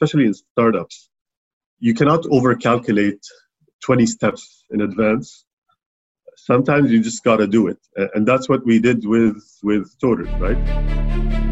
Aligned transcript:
especially 0.00 0.26
in 0.26 0.34
startups, 0.34 1.08
you 1.80 1.92
cannot 1.92 2.22
overcalculate 2.24 3.18
20 3.82 4.06
steps 4.06 4.64
in 4.70 4.80
advance. 4.80 5.44
Sometimes 6.36 6.92
you 6.92 7.02
just 7.02 7.24
got 7.24 7.38
to 7.38 7.48
do 7.48 7.66
it. 7.66 7.78
And 8.14 8.24
that's 8.26 8.48
what 8.48 8.64
we 8.64 8.78
did 8.78 9.04
with, 9.04 9.42
with 9.64 9.92
Toters, 10.00 10.28
right? 10.38 11.47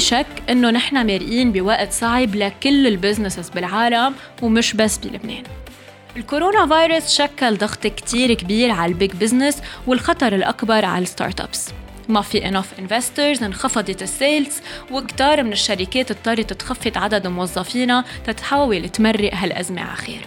في 0.00 0.06
شك 0.06 0.26
إنه 0.50 0.70
نحن 0.70 1.06
مارقين 1.06 1.52
بوقت 1.52 1.92
صعب 1.92 2.34
لكل 2.34 2.86
البزنسز 2.86 3.48
بالعالم 3.48 4.14
ومش 4.42 4.74
بس 4.74 4.98
بلبنان. 4.98 5.42
الكورونا 6.16 6.66
فيروس 6.66 7.08
شكل 7.08 7.56
ضغط 7.56 7.86
كتير 7.86 8.34
كبير 8.34 8.70
على 8.70 8.92
البيج 8.92 9.10
بزنس 9.12 9.62
والخطر 9.86 10.34
الأكبر 10.34 10.84
على 10.84 11.02
الستارت 11.02 11.40
ابس 11.40 11.70
ما 12.08 12.20
في 12.20 12.48
انوف 12.48 12.66
انفسترز 12.78 13.42
انخفضت 13.42 14.02
السيلز 14.02 14.60
وكتار 14.90 15.42
من 15.42 15.52
الشركات 15.52 16.10
اضطرت 16.10 16.52
تخفض 16.52 16.98
عدد 16.98 17.26
موظفينها 17.26 18.04
تتحاول 18.26 18.88
تمرق 18.88 19.34
هالأزمة 19.34 19.82
على 19.82 19.96
خير. 19.96 20.26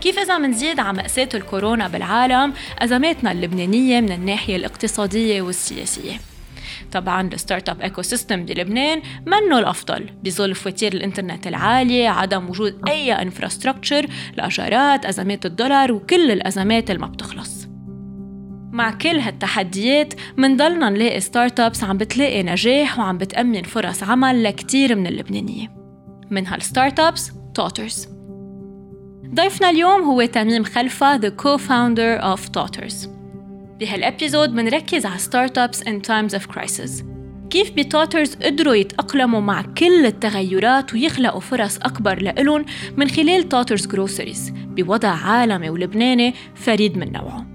كيف 0.00 0.18
إذا 0.18 0.38
منزيد 0.38 0.80
على 0.80 0.96
مأساة 0.96 1.28
الكورونا 1.34 1.88
بالعالم؟ 1.88 2.52
أزماتنا 2.78 3.32
اللبنانية 3.32 4.00
من 4.00 4.12
الناحية 4.12 4.56
الاقتصادية 4.56 5.42
والسياسية. 5.42 6.29
طبعا 6.92 7.28
الستارت 7.28 7.68
أب 7.68 7.80
ايكو 7.80 8.02
سيستم 8.02 8.44
بلبنان 8.44 9.02
منه 9.26 9.58
الأفضل. 9.58 10.10
بظل 10.24 10.54
فواتير 10.54 10.92
الإنترنت 10.92 11.46
العالية 11.46 12.08
عدم 12.08 12.48
وجود 12.48 12.88
أي 12.88 13.12
انفراستراكشر 13.12 14.06
الاجارات 14.34 15.06
أزمات 15.06 15.46
الدولار 15.46 15.92
وكل 15.92 16.30
الأزمات 16.30 16.90
اللي 16.90 17.00
ما 17.00 17.06
بتخلص. 17.06 17.66
مع 18.72 18.90
كل 18.90 19.18
هالتحديات 19.18 20.14
منضلنا 20.36 20.90
نلاقي 20.90 21.20
ستارت 21.20 21.60
ابس 21.60 21.84
عم 21.84 21.98
بتلاقي 21.98 22.42
نجاح 22.42 22.98
وعم 22.98 23.18
بتأمن 23.18 23.62
فرص 23.62 24.02
عمل 24.02 24.44
لكتير 24.44 24.94
من 24.94 25.06
اللبنانية. 25.06 25.80
من 26.30 26.46
هالستارت 26.46 27.00
ابس 27.00 27.32
توترز 27.54 28.08
ضيفنا 29.34 29.70
اليوم 29.70 30.02
هو 30.02 30.24
تميم 30.24 30.64
خلفة 30.64 31.18
the 31.18 31.30
co-founder 31.30 32.22
of 32.22 32.40
Totters. 32.52 33.19
بهالابيزود 33.80 34.52
منركز 34.54 35.06
على 35.06 35.18
ستارت 35.18 35.58
ابس 35.58 35.82
ان 35.82 36.02
تايمز 36.02 36.34
اوف 36.34 36.46
كرايسيس 36.46 37.04
كيف 37.50 37.70
بتوترز 37.70 38.34
قدروا 38.34 38.74
يتأقلموا 38.74 39.40
مع 39.40 39.62
كل 39.62 40.06
التغيرات 40.06 40.92
ويخلقوا 40.92 41.40
فرص 41.40 41.76
أكبر 41.78 42.22
لإلهم 42.22 42.64
من 42.96 43.08
خلال 43.08 43.48
توترز 43.48 43.86
جروسريز 43.86 44.50
بوضع 44.50 45.08
عالمي 45.08 45.70
ولبناني 45.70 46.34
فريد 46.54 46.98
من 46.98 47.12
نوعه. 47.12 47.46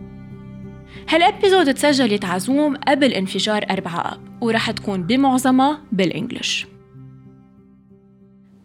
هالابيزود 1.09 1.73
تسجلت 1.73 2.26
عزوم 2.26 2.76
قبل 2.76 3.14
انفجار 3.14 3.66
4 3.70 4.14
آب 4.14 4.20
ورح 4.42 4.72
تكون 4.72 5.04
بمعظمها 5.04 5.82
بالإنجليش 5.92 6.67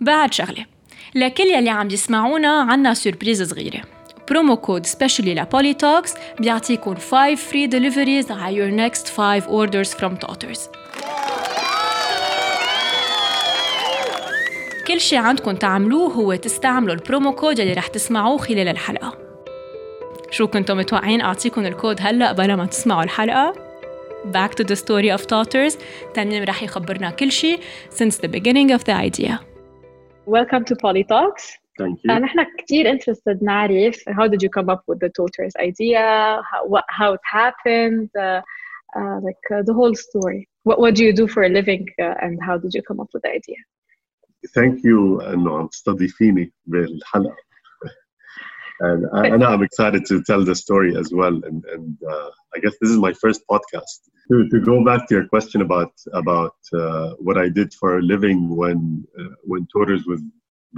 بعد 0.01 0.33
شغلة 0.33 0.67
لكل 1.15 1.45
يلي 1.45 1.71
عم 1.71 1.91
يسمعونا 1.91 2.61
عنا 2.61 2.95
سوربريز 2.95 3.43
صغيرة 3.43 4.00
برومو 4.31 4.57
كود 4.57 4.87
سبيشالي 4.87 5.35
لبوليتوكس 5.35 6.15
بيعطيكم 6.41 6.95
5 6.95 7.35
فري 7.35 7.67
ديليفريز 7.67 8.31
على 8.31 8.57
your 8.57 8.91
next 8.91 9.09
5 9.09 9.41
orders 9.41 9.89
from 9.89 10.27
Totters 10.27 10.61
كل 14.89 15.01
شي 15.01 15.17
عندكم 15.17 15.53
تعملوه 15.53 16.13
هو 16.13 16.35
تستعملوا 16.35 16.95
البرومو 16.95 17.33
كود 17.33 17.61
اللي 17.61 17.73
رح 17.73 17.87
تسمعوه 17.87 18.39
خلال 18.39 18.69
الحلقة 18.69 19.19
شو 20.31 20.47
كنتم 20.47 20.77
متوقعين 20.77 21.21
أعطيكم 21.21 21.67
الكود 21.67 21.97
هلأ 22.01 22.33
بلا 22.33 22.57
ما 22.57 22.67
تسمعوا 22.67 23.03
الحلقة؟ 23.03 23.55
Back 24.33 24.51
to 24.51 24.65
the 24.65 24.77
story 24.77 25.19
of 25.19 25.23
Totters 25.23 25.79
تميم 26.15 26.45
رح 26.45 26.63
يخبرنا 26.63 27.11
كل 27.11 27.33
شي 27.33 27.57
since 27.91 28.15
the 28.15 28.29
beginning 28.29 28.71
of 28.79 28.85
the 28.85 28.95
idea. 28.95 29.39
Welcome 30.27 30.65
to 30.65 30.75
Polytalks. 30.75 31.61
Thank 31.81 31.99
you. 32.05 32.11
نحن 32.11 32.47
كثير 32.59 32.87
interested 32.87 33.43
نعرف 33.43 33.97
how 34.09 34.29
did 34.29 34.43
you 34.43 34.51
come 34.51 34.69
up 34.75 34.83
with 34.89 35.01
the 35.01 35.11
Toters 35.21 35.55
idea, 35.69 36.43
how, 36.51 36.67
what, 36.67 36.85
how 36.89 37.15
it 37.15 37.21
happened, 37.25 38.11
uh, 38.19 38.41
uh, 38.99 39.21
like 39.29 39.45
uh, 39.55 39.63
the 39.63 39.75
whole 39.79 39.95
story. 39.95 40.49
What, 40.65 40.79
what 40.83 40.95
do 40.95 41.05
you 41.05 41.13
do 41.13 41.27
for 41.29 41.43
a 41.45 41.49
living 41.49 41.87
uh, 42.03 42.15
and 42.23 42.39
how 42.43 42.57
did 42.59 42.73
you 42.75 42.83
come 42.83 43.01
up 43.01 43.09
with 43.15 43.23
the 43.23 43.31
idea? 43.41 43.61
Thank 44.55 44.85
you 44.85 45.21
انه 45.21 45.59
عم 45.59 45.67
تستضيفيني 45.67 46.53
بالحلقه. 46.67 47.37
And 48.83 49.07
I, 49.13 49.27
and 49.35 49.45
I'm 49.45 49.63
excited 49.63 50.07
to 50.07 50.23
tell 50.23 50.43
the 50.43 50.55
story 50.55 50.97
as 50.97 51.09
well. 51.13 51.35
And, 51.49 51.63
and 51.75 51.99
uh, 52.13 52.31
I 52.55 52.59
guess 52.63 52.75
this 52.81 52.91
is 52.91 52.97
my 52.97 53.13
first 53.13 53.43
podcast. 53.53 53.99
To, 54.31 54.49
to 54.53 54.59
go 54.71 54.83
back 54.83 55.07
to 55.09 55.15
your 55.17 55.27
question 55.35 55.61
about 55.61 55.93
about 56.23 56.57
uh, 56.73 57.11
what 57.27 57.37
I 57.45 57.49
did 57.59 57.69
for 57.81 57.99
a 57.99 58.03
living 58.15 58.39
when 58.61 58.79
when 59.51 59.63
Toters 59.77 60.03
was 60.07 60.21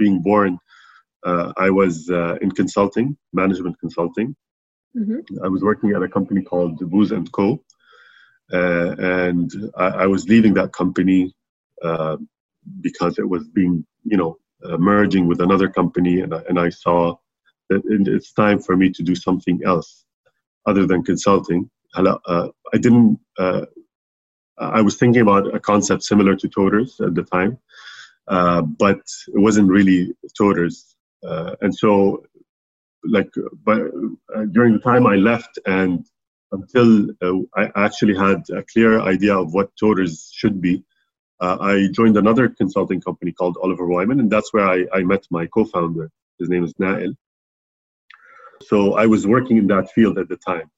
being 0.01 0.17
born, 0.29 0.51
uh, 1.25 1.53
I 1.57 1.69
was 1.69 2.09
uh, 2.09 2.35
in 2.41 2.51
consulting, 2.51 3.17
management 3.31 3.79
consulting. 3.79 4.35
Mm-hmm. 4.95 5.43
I 5.43 5.47
was 5.47 5.63
working 5.63 5.91
at 5.91 6.03
a 6.03 6.07
company 6.07 6.41
called 6.41 6.77
Booz 6.89 7.11
and 7.11 7.31
Co. 7.31 7.63
Uh, 8.51 8.95
and 8.99 9.51
I, 9.77 9.85
I, 9.85 10.05
was 10.05 10.27
leaving 10.27 10.53
that 10.53 10.73
company 10.73 11.33
uh, 11.81 12.17
because 12.81 13.17
it 13.17 13.27
was 13.27 13.47
being, 13.47 13.85
you 14.03 14.17
know, 14.17 14.37
uh, 14.65 14.77
merging 14.77 15.27
with 15.27 15.41
another 15.41 15.69
company, 15.69 16.19
and 16.19 16.35
I, 16.35 16.41
and 16.49 16.59
I 16.59 16.69
saw 16.69 17.15
that 17.69 17.81
it's 17.85 18.33
time 18.33 18.59
for 18.59 18.75
me 18.75 18.91
to 18.91 19.01
do 19.01 19.15
something 19.15 19.61
else 19.65 20.05
other 20.65 20.85
than 20.85 21.03
consulting. 21.03 21.69
Uh, 21.95 22.49
I 22.73 22.77
didn't. 22.77 23.19
I 24.59 24.81
was 24.81 24.97
thinking 24.97 25.21
about 25.21 25.53
a 25.55 25.59
concept 25.59 26.03
similar 26.03 26.35
to 26.35 26.47
Toters 26.47 26.99
at 27.01 27.15
the 27.15 27.23
time, 27.23 27.57
but 28.27 29.01
it 29.27 29.39
wasn't 29.39 29.69
really 29.69 30.13
Toters 30.37 30.92
and 31.61 31.75
so 31.75 32.23
like 33.05 33.29
but 33.63 33.81
uh, 34.35 34.45
during 34.51 34.73
the 34.73 34.79
time 34.79 35.05
I 35.07 35.15
left 35.15 35.59
and 35.65 36.05
until 36.51 37.09
uh, 37.21 37.39
I 37.55 37.71
actually 37.75 38.15
had 38.15 38.43
a 38.51 38.63
clear 38.63 39.01
idea 39.01 39.35
of 39.35 39.53
what 39.53 39.75
Toters 39.75 40.31
should 40.33 40.61
be, 40.61 40.83
uh, 41.39 41.57
I 41.59 41.87
joined 41.91 42.15
another 42.15 42.47
consulting 42.47 43.01
company 43.01 43.31
called 43.31 43.57
Oliver 43.61 43.87
Wyman, 43.87 44.19
and 44.19 44.31
that's 44.31 44.53
where 44.53 44.65
I, 44.65 44.85
I 44.93 45.03
met 45.03 45.25
my 45.31 45.47
co-founder. 45.47 46.09
His 46.39 46.49
name 46.49 46.63
is 46.63 46.73
Nael. 46.75 47.15
So 48.61 48.93
I 48.93 49.07
was 49.07 49.27
working 49.27 49.57
in 49.57 49.67
that 49.67 49.91
field 49.91 50.17
at 50.17 50.29
the 50.29 50.37
time. 50.37 50.69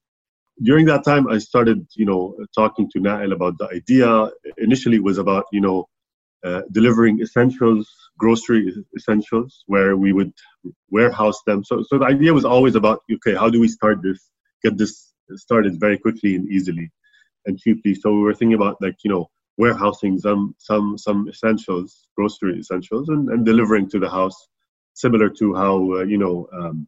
During 0.62 0.86
that 0.86 1.04
time, 1.04 1.28
I 1.28 1.38
started, 1.38 1.86
you 1.94 2.06
know, 2.06 2.34
talking 2.54 2.90
to 2.92 2.98
Nael 2.98 3.32
about 3.32 3.58
the 3.58 3.68
idea. 3.68 4.30
Initially, 4.56 4.96
it 4.96 5.04
was 5.04 5.18
about, 5.18 5.44
you 5.52 5.60
know, 5.60 5.88
uh, 6.44 6.62
delivering 6.72 7.20
essentials, 7.20 7.88
grocery 8.18 8.72
essentials, 8.96 9.64
where 9.66 9.96
we 9.96 10.12
would 10.12 10.32
warehouse 10.90 11.40
them. 11.46 11.64
So, 11.64 11.82
so 11.88 11.98
the 11.98 12.06
idea 12.06 12.34
was 12.34 12.44
always 12.44 12.74
about, 12.74 13.00
okay, 13.14 13.34
how 13.34 13.48
do 13.50 13.60
we 13.60 13.68
start 13.68 14.02
this, 14.02 14.30
get 14.62 14.76
this 14.76 15.12
started 15.34 15.80
very 15.80 15.98
quickly 15.98 16.36
and 16.36 16.48
easily 16.48 16.90
and 17.46 17.58
cheaply. 17.58 17.94
So 17.94 18.12
we 18.12 18.20
were 18.20 18.34
thinking 18.34 18.54
about 18.54 18.76
like, 18.80 18.96
you 19.04 19.10
know, 19.10 19.28
warehousing 19.58 20.18
some 20.18 20.54
some 20.58 20.98
some 20.98 21.28
essentials, 21.28 22.08
grocery 22.16 22.58
essentials, 22.58 23.08
and, 23.08 23.28
and 23.30 23.44
delivering 23.44 23.88
to 23.90 23.98
the 23.98 24.08
house, 24.08 24.48
similar 24.94 25.28
to 25.30 25.54
how 25.54 25.76
uh, 25.94 26.04
you 26.04 26.18
know 26.18 26.46
um, 26.52 26.86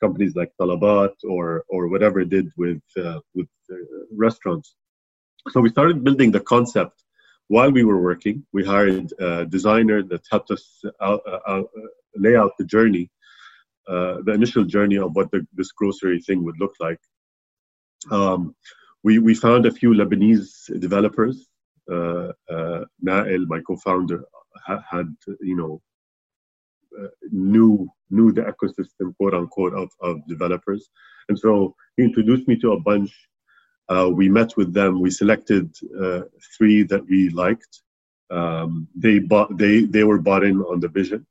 companies 0.00 0.34
like 0.36 0.52
Talabat 0.60 1.14
or 1.24 1.64
or 1.68 1.88
whatever 1.88 2.24
did 2.24 2.50
with 2.56 2.82
uh, 2.96 3.20
with 3.34 3.48
uh, 3.70 3.76
restaurants. 4.16 4.74
So 5.50 5.60
we 5.60 5.70
started 5.70 6.04
building 6.04 6.30
the 6.30 6.40
concept 6.40 7.02
while 7.54 7.70
we 7.70 7.84
were 7.84 8.00
working. 8.00 8.36
We 8.56 8.64
hired 8.64 9.12
a 9.18 9.44
designer 9.44 10.02
that 10.10 10.22
helped 10.30 10.50
us 10.50 10.64
out, 11.02 11.20
uh, 11.26 11.40
out, 11.46 11.68
uh, 11.76 11.90
lay 12.16 12.34
out 12.34 12.52
the 12.58 12.64
journey, 12.64 13.10
uh, 13.86 14.14
the 14.26 14.32
initial 14.32 14.64
journey 14.64 14.96
of 14.96 15.14
what 15.16 15.30
the, 15.32 15.46
this 15.52 15.70
grocery 15.70 16.20
thing 16.26 16.44
would 16.44 16.58
look 16.58 16.74
like. 16.80 17.02
Um, 18.10 18.56
we, 19.04 19.18
we 19.18 19.34
found 19.34 19.66
a 19.66 19.70
few 19.70 19.90
Lebanese 19.90 20.80
developers. 20.80 21.36
Uh, 21.90 22.32
uh, 22.54 22.84
Nael, 23.06 23.46
my 23.46 23.60
co-founder, 23.66 24.24
ha- 24.66 24.84
had 24.90 25.08
you 25.50 25.56
know 25.60 25.82
uh, 26.98 27.12
knew 27.30 27.86
knew 28.10 28.32
the 28.32 28.42
ecosystem, 28.52 29.14
quote 29.18 29.34
unquote, 29.34 29.74
of, 29.74 29.90
of 30.00 30.26
developers, 30.26 30.88
and 31.28 31.38
so 31.38 31.74
he 31.96 32.04
introduced 32.04 32.48
me 32.48 32.56
to 32.60 32.72
a 32.72 32.80
bunch. 32.80 33.12
Uh, 33.88 34.08
we 34.12 34.28
met 34.28 34.56
with 34.56 34.72
them. 34.72 35.00
We 35.00 35.10
selected 35.10 35.74
uh, 36.00 36.22
three 36.56 36.82
that 36.84 37.04
we 37.06 37.30
liked. 37.30 37.82
Um, 38.30 38.88
they 38.94 39.18
bought 39.18 39.56
they 39.58 39.82
they 39.84 40.04
were 40.04 40.18
bought 40.18 40.44
in 40.44 40.60
on 40.62 40.80
the 40.80 40.88
vision, 40.88 41.26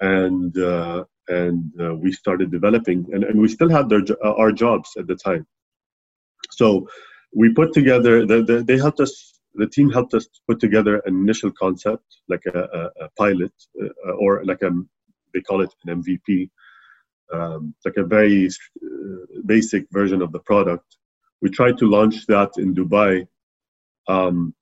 and 0.00 0.56
uh, 0.56 1.04
and 1.28 1.70
uh, 1.80 1.94
we 1.94 2.12
started 2.12 2.50
developing, 2.50 3.06
and, 3.12 3.24
and 3.24 3.38
we 3.40 3.48
still 3.48 3.68
had 3.68 3.88
their, 3.88 4.02
our 4.24 4.50
jobs 4.52 4.90
at 4.96 5.06
the 5.06 5.16
time. 5.16 5.46
So 6.50 6.88
we 7.34 7.52
put 7.52 7.74
together. 7.74 8.24
The, 8.24 8.42
the, 8.42 8.62
they 8.62 8.78
helped 8.78 9.00
us. 9.00 9.34
The 9.54 9.66
team 9.66 9.90
helped 9.90 10.14
us 10.14 10.26
put 10.46 10.60
together 10.60 11.02
an 11.04 11.16
initial 11.16 11.50
concept, 11.50 12.04
like 12.28 12.44
a, 12.46 12.58
a, 12.58 13.04
a 13.04 13.08
pilot, 13.18 13.52
uh, 13.82 14.12
or 14.12 14.44
like 14.44 14.62
a 14.62 14.70
they 15.34 15.40
call 15.40 15.60
it 15.60 15.74
an 15.84 16.02
MVP, 16.02 16.50
um, 17.32 17.74
like 17.84 17.96
a 17.96 18.04
very 18.04 18.46
uh, 18.46 19.40
basic 19.46 19.86
version 19.90 20.22
of 20.22 20.32
the 20.32 20.38
product. 20.40 20.96
We 21.40 21.50
tried 21.50 21.78
to 21.78 21.86
launch 21.88 22.26
that 22.26 22.52
in 22.56 22.74
Dubai, 22.74 23.28
um, 24.08 24.54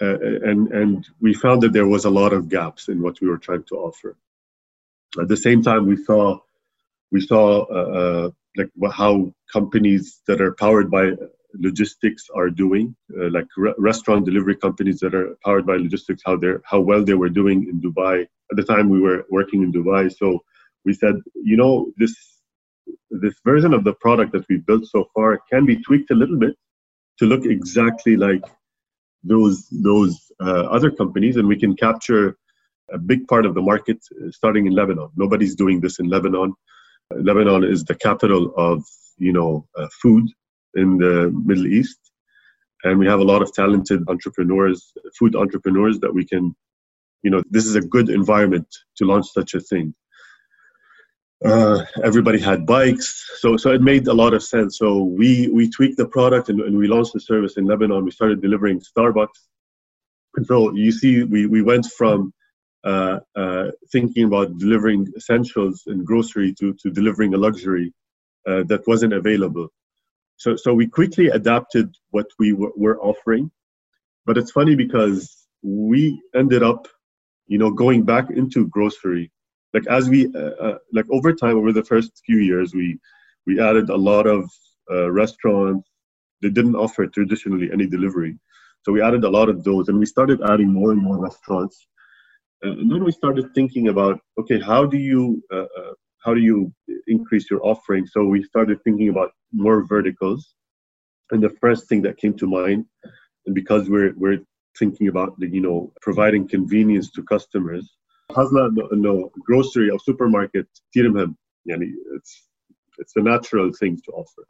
and 0.00 0.68
and 0.72 1.08
we 1.20 1.34
found 1.34 1.62
that 1.62 1.72
there 1.72 1.86
was 1.86 2.04
a 2.04 2.10
lot 2.10 2.32
of 2.32 2.48
gaps 2.48 2.88
in 2.88 3.02
what 3.02 3.20
we 3.20 3.28
were 3.28 3.38
trying 3.38 3.64
to 3.64 3.76
offer. 3.76 4.16
At 5.20 5.28
the 5.28 5.36
same 5.36 5.62
time, 5.62 5.86
we 5.86 5.96
saw 6.04 6.38
we 7.10 7.20
saw 7.20 7.64
uh, 7.64 8.00
uh 8.02 8.30
like 8.56 8.70
how 8.92 9.32
companies 9.52 10.20
that 10.26 10.40
are 10.40 10.54
powered 10.54 10.90
by 10.90 11.12
logistics 11.54 12.28
are 12.34 12.50
doing, 12.50 12.94
uh, 13.18 13.30
like 13.30 13.46
re- 13.56 13.74
restaurant 13.78 14.26
delivery 14.26 14.56
companies 14.56 15.00
that 15.00 15.14
are 15.14 15.36
powered 15.44 15.66
by 15.66 15.76
logistics, 15.76 16.22
how 16.24 16.36
they're 16.36 16.60
how 16.64 16.80
well 16.80 17.04
they 17.04 17.14
were 17.14 17.28
doing 17.28 17.68
in 17.68 17.80
Dubai. 17.80 18.26
At 18.50 18.56
the 18.56 18.64
time, 18.64 18.88
we 18.88 19.00
were 19.00 19.26
working 19.30 19.62
in 19.62 19.72
Dubai, 19.72 20.14
so 20.14 20.44
we 20.84 20.92
said, 20.94 21.16
you 21.34 21.56
know, 21.56 21.92
this 21.96 22.14
this 23.10 23.34
version 23.44 23.72
of 23.74 23.84
the 23.84 23.94
product 23.94 24.32
that 24.32 24.44
we've 24.48 24.64
built 24.66 24.86
so 24.86 25.06
far 25.14 25.40
can 25.50 25.66
be 25.66 25.76
tweaked 25.82 26.10
a 26.10 26.14
little 26.14 26.38
bit 26.38 26.54
to 27.18 27.26
look 27.26 27.44
exactly 27.44 28.16
like 28.16 28.44
those 29.24 29.68
those 29.70 30.30
uh, 30.40 30.64
other 30.76 30.90
companies, 30.90 31.36
and 31.36 31.48
we 31.48 31.58
can 31.58 31.74
capture 31.76 32.36
a 32.92 32.98
big 32.98 33.26
part 33.28 33.44
of 33.44 33.54
the 33.54 33.62
market 33.62 33.98
uh, 34.12 34.30
starting 34.30 34.66
in 34.66 34.72
Lebanon. 34.72 35.10
Nobody's 35.16 35.54
doing 35.54 35.80
this 35.80 35.98
in 35.98 36.08
Lebanon. 36.08 36.54
Lebanon 37.10 37.64
is 37.64 37.84
the 37.84 37.94
capital 37.94 38.52
of 38.56 38.84
you 39.18 39.32
know 39.32 39.66
uh, 39.76 39.88
food 40.00 40.28
in 40.74 40.98
the 40.98 41.30
Middle 41.44 41.66
East, 41.66 41.98
and 42.84 42.98
we 42.98 43.06
have 43.06 43.20
a 43.20 43.24
lot 43.24 43.42
of 43.42 43.52
talented 43.52 44.08
entrepreneurs, 44.08 44.92
food 45.18 45.34
entrepreneurs 45.34 45.98
that 46.00 46.14
we 46.14 46.24
can, 46.24 46.54
you 47.22 47.30
know, 47.30 47.42
this 47.50 47.66
is 47.66 47.74
a 47.74 47.80
good 47.80 48.08
environment 48.08 48.68
to 48.96 49.04
launch 49.04 49.26
such 49.32 49.54
a 49.54 49.60
thing. 49.60 49.94
Uh, 51.44 51.84
everybody 52.02 52.40
had 52.40 52.66
bikes, 52.66 53.30
so 53.38 53.56
so 53.56 53.70
it 53.70 53.80
made 53.80 54.08
a 54.08 54.12
lot 54.12 54.34
of 54.34 54.42
sense. 54.42 54.76
So 54.78 55.02
we 55.02 55.48
we 55.48 55.70
tweaked 55.70 55.96
the 55.96 56.08
product 56.08 56.48
and, 56.48 56.60
and 56.60 56.76
we 56.76 56.88
launched 56.88 57.12
the 57.12 57.20
service 57.20 57.56
in 57.56 57.64
Lebanon. 57.64 58.04
We 58.04 58.10
started 58.10 58.42
delivering 58.42 58.80
Starbucks, 58.80 59.38
so 60.44 60.74
you 60.74 60.92
see, 60.92 61.24
we 61.24 61.46
we 61.46 61.62
went 61.62 61.86
from 61.86 62.32
uh, 62.84 63.20
uh, 63.36 63.70
thinking 63.90 64.24
about 64.24 64.56
delivering 64.58 65.12
essentials 65.16 65.82
and 65.86 66.06
grocery 66.06 66.54
to, 66.54 66.74
to 66.74 66.90
delivering 66.90 67.34
a 67.34 67.36
luxury 67.36 67.92
uh, 68.46 68.62
that 68.64 68.86
wasn't 68.86 69.12
available. 69.12 69.68
So, 70.36 70.54
so 70.56 70.72
we 70.72 70.86
quickly 70.86 71.26
adapted 71.28 71.94
what 72.10 72.26
we 72.38 72.52
w- 72.52 72.72
were 72.76 73.00
offering. 73.00 73.50
But 74.26 74.38
it's 74.38 74.52
funny 74.52 74.76
because 74.76 75.48
we 75.62 76.22
ended 76.34 76.62
up, 76.62 76.86
you 77.46 77.58
know, 77.58 77.70
going 77.70 78.04
back 78.04 78.30
into 78.30 78.68
grocery. 78.68 79.32
Like 79.74 79.86
as 79.88 80.08
we, 80.08 80.32
uh, 80.34 80.54
uh, 80.66 80.78
like 80.92 81.06
over 81.10 81.32
time, 81.32 81.56
over 81.56 81.72
the 81.72 81.84
first 81.84 82.22
few 82.24 82.38
years, 82.38 82.74
we 82.74 82.98
we 83.46 83.60
added 83.60 83.90
a 83.90 83.96
lot 83.96 84.26
of 84.26 84.50
uh, 84.90 85.10
restaurants 85.10 85.88
that 86.42 86.54
didn't 86.54 86.76
offer 86.76 87.06
traditionally 87.06 87.70
any 87.72 87.86
delivery. 87.86 88.38
So 88.82 88.92
we 88.92 89.02
added 89.02 89.24
a 89.24 89.30
lot 89.30 89.48
of 89.48 89.64
those, 89.64 89.88
and 89.88 89.98
we 89.98 90.06
started 90.06 90.40
adding 90.42 90.72
more 90.72 90.92
and 90.92 91.02
more 91.02 91.18
restaurants. 91.18 91.86
Uh, 92.64 92.72
and 92.72 92.90
then 92.90 93.04
we 93.04 93.12
started 93.12 93.54
thinking 93.54 93.88
about 93.88 94.20
okay 94.40 94.60
how 94.60 94.84
do 94.86 94.98
you 94.98 95.42
uh, 95.52 95.68
uh, 95.78 95.92
how 96.24 96.34
do 96.34 96.40
you 96.40 96.72
increase 97.06 97.50
your 97.50 97.64
offering? 97.64 98.06
So 98.06 98.24
we 98.24 98.42
started 98.42 98.82
thinking 98.84 99.08
about 99.08 99.32
more 99.52 99.84
verticals. 99.86 100.54
And 101.30 101.42
the 101.42 101.50
first 101.60 101.88
thing 101.88 102.02
that 102.02 102.16
came 102.16 102.34
to 102.38 102.46
mind 102.46 102.86
and 103.46 103.54
because 103.54 103.88
we're 103.88 104.14
we're 104.16 104.40
thinking 104.78 105.08
about 105.08 105.38
the 105.40 105.48
you 105.48 105.60
know 105.60 105.92
providing 106.00 106.46
convenience 106.48 107.10
to 107.12 107.22
customers 107.22 107.84
حظنا 108.31 108.75
انه 108.93 109.29
grocery 109.29 109.91
or 109.93 109.99
supermarket 109.99 110.81
كثير 110.91 111.11
مهم 111.11 111.35
يعني 111.65 111.93
it's 112.17 112.49
it's 113.01 113.13
a 113.19 113.23
natural 113.23 113.71
thing 113.71 113.97
to 113.97 114.11
offer 114.11 114.43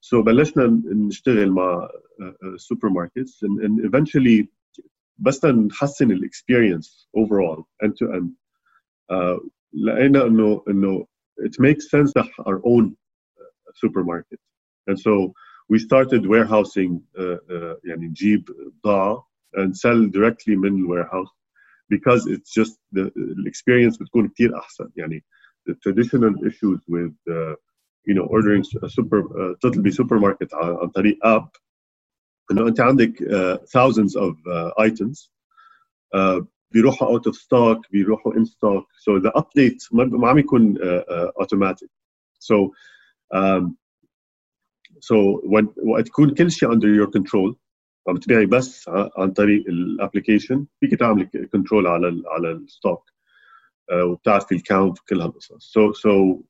so 0.00 0.22
بلشنا 0.22 0.82
نشتغل 0.86 1.50
مع 1.50 1.88
supermarkets 2.56 3.42
and, 3.42 3.62
and 3.62 3.84
eventually 3.84 4.46
بس 5.18 5.44
نحسن 5.44 6.10
الاكسبيرينس 6.10 7.08
overall 7.16 7.64
end 7.84 7.92
to 7.92 8.12
end 8.12 8.30
uh, 9.12 9.48
لقينا 9.72 10.26
انه 10.26 10.62
انه 10.68 11.06
it 11.40 11.54
makes 11.60 11.90
sense 11.90 12.12
to 12.12 12.22
our 12.46 12.60
own 12.64 12.96
supermarket 13.74 14.40
and 14.90 14.98
so 14.98 15.32
we 15.68 15.78
started 15.78 16.26
warehousing 16.26 17.02
uh, 17.18 17.36
uh, 17.50 17.76
يعني 17.84 18.06
نجيب 18.06 18.44
بضاعة 18.84 19.28
and 19.56 19.76
sell 19.76 20.06
directly 20.06 20.56
من 20.56 20.86
warehouse 20.86 21.32
because 21.90 22.26
it's 22.26 22.52
just 22.52 22.78
the, 22.92 23.10
the 23.14 23.44
experience 23.46 23.98
بتكون 23.98 24.28
كتير 24.28 24.58
أحسن 24.58 24.90
يعني 24.96 25.24
the 25.68 25.74
traditional 25.74 26.34
issues 26.46 26.80
with 26.88 27.14
uh, 27.30 27.54
you 28.06 28.14
know 28.14 28.26
ordering 28.30 28.64
a 28.82 28.88
super 28.88 29.20
uh, 29.20 29.54
تطلبي 29.60 29.92
supermarket 29.92 30.48
عن 30.54 30.88
طريق 30.88 31.18
app 31.24 31.48
انه 32.50 32.68
انت 32.68 32.80
عندك 32.80 33.22
uh, 33.22 33.58
thousands 33.66 34.16
of 34.16 34.34
uh, 34.46 34.84
items 34.84 35.30
uh, 36.14 36.44
بيروحوا 36.70 37.18
out 37.18 37.22
of 37.22 37.34
stock 37.34 37.90
بيروحوا 37.90 38.32
in 38.34 38.44
stock 38.44 38.84
so 38.98 39.18
the 39.20 39.32
update 39.40 39.88
ما 39.92 40.28
عم 40.28 40.38
يكون 40.38 40.78
automatic 41.42 41.88
so 42.38 42.70
um, 43.34 43.76
so 45.00 45.40
when 45.44 45.66
وقت 45.76 46.06
تكون 46.06 46.34
كل 46.34 46.50
شيء 46.50 46.70
under 46.74 46.94
your 46.94 47.10
control 47.10 47.54
عم 48.07 48.17
تبيعي 48.17 48.45
بس 48.45 48.89
عن 49.17 49.31
طريق 49.31 49.67
الابلكيشن 49.67 50.65
فيك 50.79 50.95
تعملي 50.95 51.25
كنترول 51.25 51.87
على 51.87 52.07
ال 52.07 52.23
على 52.27 52.51
الستوك 52.51 53.11
وبتعرفي 53.93 54.55
الكاونت 54.55 54.99
وكل 54.99 55.21
هالقصص. 55.21 55.77
So 55.77 55.93
so 55.93 56.43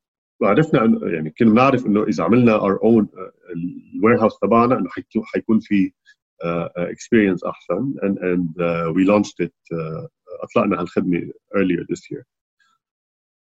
عرفنا 0.43 0.99
يعني 1.03 1.29
كنا 1.29 1.53
نعرف 1.53 1.85
إنه 1.85 2.03
إذا 2.03 2.23
عملنا 2.23 2.59
our 2.59 2.79
own 2.79 3.07
الوير 3.95 4.21
هاوس 4.21 4.39
تبعنا 4.39 4.77
إنه 4.77 4.89
حيكون 5.25 5.59
في 5.59 5.91
experience 6.77 7.47
أحسن. 7.47 7.93
And 8.01 8.17
and 8.17 8.61
uh, 8.61 8.91
we 8.93 9.05
launched 9.05 9.39
it 9.39 9.53
uh, 9.73 10.07
اطلقنا 10.43 10.81
هالخدمة 10.81 11.31
earlier 11.55 11.83
this 11.89 12.11
year. 12.11 12.25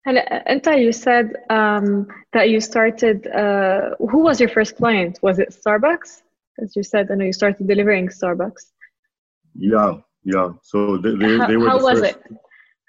هلا 0.07 0.53
أنت 0.53 0.69
you 0.69 0.93
said 0.93 1.27
um, 1.51 2.07
that 2.33 2.51
you 2.51 2.61
started 2.61 3.27
uh, 3.27 3.97
who 4.11 4.19
was 4.19 4.41
your 4.41 4.51
first 4.51 4.77
client? 4.77 5.19
Was 5.23 5.39
it 5.39 5.49
Starbucks? 5.49 6.24
As 6.63 6.75
you 6.77 6.83
said 6.83 7.11
I 7.11 7.15
know 7.15 7.25
you 7.25 7.33
started 7.33 7.67
delivering 7.67 8.09
Starbucks. 8.09 8.73
Yeah 9.55 9.99
yeah. 10.25 10.51
So 10.63 10.97
they, 10.97 11.15
they, 11.15 11.39
how, 11.39 11.47
they 11.47 11.57
were 11.57 11.69
how 11.69 11.79
the 11.79 11.85
was 11.85 12.01
first. 12.01 12.17
it? 12.17 12.23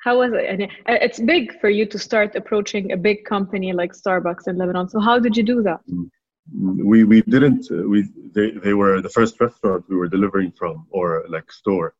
How 0.03 0.19
was 0.19 0.33
it? 0.33 0.45
And 0.45 0.63
uh, 0.63 1.03
it's 1.05 1.19
big 1.19 1.59
for 1.59 1.69
you 1.69 1.85
to 1.87 1.99
start 1.99 2.35
approaching 2.35 2.91
a 2.91 2.97
big 2.97 3.25
company 3.25 3.73
like 3.73 3.91
Starbucks 3.93 4.47
in 4.47 4.57
Lebanon. 4.57 4.89
So 4.89 4.99
how 4.99 5.19
did 5.19 5.35
you 5.35 5.43
do 5.43 5.61
that? 5.63 5.79
Mm, 5.91 6.09
mm, 6.55 6.83
we 6.83 7.03
we 7.03 7.21
didn't 7.23 7.67
uh, 7.71 7.87
we 7.87 8.07
they, 8.33 8.51
they 8.51 8.73
were 8.73 9.01
the 9.01 9.09
first 9.09 9.39
restaurant 9.41 9.85
we 9.89 9.95
were 9.95 10.07
delivering 10.07 10.51
from 10.51 10.87
or 10.89 11.25
like 11.29 11.51
store 11.51 11.95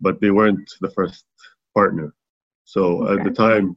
but 0.00 0.20
they 0.20 0.30
weren't 0.30 0.68
the 0.80 0.90
first 0.90 1.24
partner. 1.74 2.14
So 2.64 3.04
okay. 3.04 3.20
at 3.20 3.24
the 3.24 3.30
time 3.30 3.76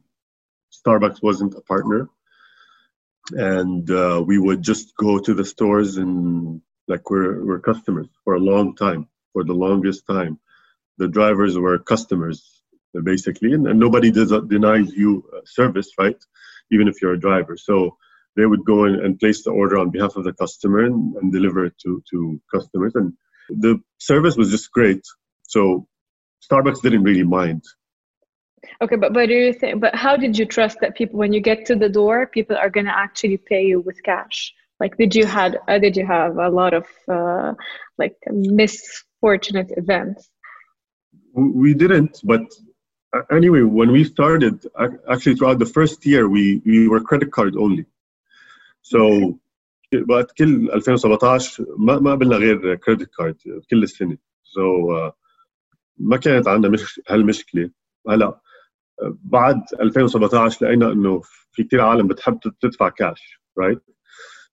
starbucks 0.72 1.22
wasn't 1.22 1.54
a 1.54 1.60
partner 1.62 2.08
and 3.32 3.90
uh, 3.90 4.22
we 4.26 4.38
would 4.38 4.62
just 4.62 4.96
go 4.96 5.18
to 5.18 5.34
the 5.34 5.44
stores 5.44 5.96
and 5.98 6.60
like 6.88 7.10
we're, 7.10 7.44
we're 7.44 7.60
customers 7.60 8.08
for 8.24 8.34
a 8.34 8.40
long 8.40 8.74
time 8.74 9.06
for 9.32 9.44
the 9.44 9.52
longest 9.52 10.06
time 10.06 10.38
the 10.98 11.08
drivers 11.08 11.56
were 11.58 11.78
customers 11.78 12.62
basically 13.04 13.52
and, 13.52 13.68
and 13.68 13.78
nobody 13.78 14.10
does, 14.10 14.32
denies 14.48 14.92
you 14.92 15.24
uh, 15.36 15.40
service 15.44 15.90
right 15.98 16.16
even 16.72 16.88
if 16.88 17.00
you're 17.00 17.12
a 17.12 17.20
driver 17.20 17.56
so 17.56 17.96
they 18.38 18.46
would 18.46 18.64
go 18.64 18.84
in 18.84 18.94
and 19.04 19.18
place 19.18 19.42
the 19.42 19.50
order 19.50 19.78
on 19.78 19.90
behalf 19.90 20.14
of 20.14 20.22
the 20.22 20.32
customer 20.32 20.84
and, 20.84 21.16
and 21.16 21.32
deliver 21.32 21.66
it 21.66 21.76
to, 21.82 22.02
to 22.08 22.40
customers. 22.54 22.94
And 22.94 23.12
the 23.48 23.80
service 23.98 24.36
was 24.36 24.50
just 24.52 24.70
great. 24.70 25.02
So 25.42 25.88
Starbucks 26.48 26.80
didn't 26.80 27.02
really 27.02 27.24
mind. 27.24 27.64
Okay, 28.80 28.96
but 28.96 29.12
but 29.12 29.26
do 29.26 29.34
you 29.34 29.52
think? 29.52 29.80
But 29.80 29.94
how 29.94 30.16
did 30.16 30.38
you 30.38 30.44
trust 30.44 30.78
that 30.80 30.96
people, 30.96 31.18
when 31.18 31.32
you 31.32 31.40
get 31.40 31.66
to 31.66 31.76
the 31.76 31.88
door, 31.88 32.26
people 32.26 32.56
are 32.56 32.70
gonna 32.70 32.94
actually 32.94 33.36
pay 33.36 33.64
you 33.64 33.80
with 33.80 34.02
cash? 34.02 34.52
Like, 34.79 34.97
did 34.97 35.15
you 35.15 35.25
had 35.25 35.59
uh, 35.67 35.79
did 35.79 35.95
you 35.95 36.05
have 36.05 36.37
a 36.37 36.49
lot 36.49 36.73
of 36.73 36.85
uh, 37.07 37.53
like 37.97 38.15
misfortunate 38.29 39.71
events? 39.77 40.29
We 41.33 41.73
didn't, 41.73 42.21
but 42.23 42.45
anyway, 43.31 43.61
when 43.61 43.91
we 43.91 44.03
started, 44.03 44.65
actually 45.09 45.35
throughout 45.35 45.59
the 45.59 45.71
first 45.77 46.05
year, 46.05 46.27
we 46.27 46.61
we 46.65 46.87
were 46.87 47.01
credit 47.01 47.31
card 47.31 47.55
only. 47.55 47.85
So 48.81 48.99
وقت 50.09 50.37
كل 50.37 50.71
2017 50.71 51.65
ما 51.77 51.99
ما 51.99 52.11
قبلنا 52.11 52.35
غير 52.35 52.75
كريدت 52.75 53.09
كارد 53.17 53.35
كل 53.71 53.83
السنه 53.83 54.17
سو 54.43 54.61
so, 54.61 55.09
uh, 55.09 55.11
ما 55.97 56.17
كانت 56.17 56.47
عندنا 56.47 56.71
مش 56.71 57.01
هالمشكله 57.09 57.69
هلا 58.09 58.39
بعد 59.23 59.61
2017 59.81 60.65
لقينا 60.65 60.91
انه 60.91 61.21
في 61.51 61.63
كثير 61.63 61.81
عالم 61.81 62.07
بتحب 62.07 62.39
تدفع 62.61 62.89
كاش 62.89 63.39
رايت 63.57 63.81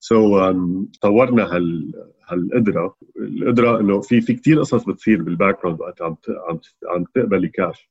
سو 0.07 0.15
so, 0.15 0.53
um, 0.53 0.85
طورنا 1.01 1.43
هال 1.55 1.93
هالقدرة. 2.27 2.95
القدرة 3.17 3.79
إنه 3.79 4.01
في 4.01 4.21
في 4.21 4.33
كثير 4.33 4.59
قصص 4.59 4.85
بتصير 4.85 5.23
بالباك 5.23 5.61
جراوند 5.61 5.81
وقت 5.81 6.01
عم 6.01 6.15
عم 6.49 6.59
عم 6.87 7.03
تقبلي 7.03 7.47
كاش 7.47 7.89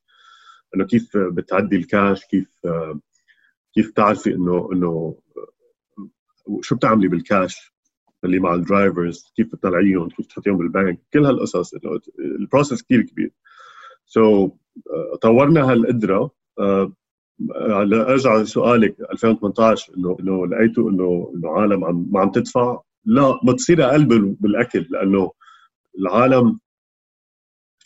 إنه 0.75 0.85
كيف 0.85 1.17
بتعدي 1.17 1.75
الكاش 1.75 2.25
كيف 2.25 2.47
كيف 3.73 3.91
تعرفي 3.91 4.35
إنه 4.35 4.69
إنه 4.73 5.15
شو 6.61 6.75
بتعملي 6.75 7.07
بالكاش 7.07 7.73
اللي 8.23 8.39
مع 8.39 8.53
الدرايفرز 8.53 9.31
كيف 9.35 9.47
بتطلعيهم 9.47 10.09
كيف 10.09 10.25
تحطيهم 10.25 10.57
بالبنك 10.57 10.99
كل 11.13 11.25
هالقصص. 11.25 11.73
إنه 11.73 11.99
البروسيس 12.19 12.83
كثير 12.83 13.01
كبير. 13.01 13.31
سو 14.05 14.47
so, 14.47 14.51
طورنا 15.21 15.71
هالقدرة. 15.71 16.31
uh, 16.61 17.04
أرجع 17.65 18.37
لسؤالك 18.37 18.95
2018 19.11 19.93
إنه 19.97 20.17
إنه 20.19 20.47
لقيتوا 20.47 20.89
إنه 20.89 21.31
إنه 21.35 21.49
عالم 21.49 21.85
عم 21.85 22.07
ما 22.11 22.19
عم 22.19 22.31
تدفع. 22.31 22.81
لا 23.05 23.39
بتصير 23.43 23.85
أقل 23.85 24.05
بالأكل 24.39 24.87
لأنه 24.89 25.31
العالم 25.99 26.59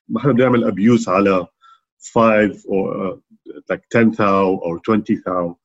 ما 0.10 0.20
حدا 0.20 0.32
بيعمل 0.32 0.64
ابيوز 0.64 1.10
على 1.10 1.48
5 2.14 2.66
or 2.68 3.12
uh, 3.12 3.18
like 3.70 3.84
10 3.90 4.12
thou 4.12 4.60
or 4.64 4.80
20 4.80 5.04
thou 5.26 5.58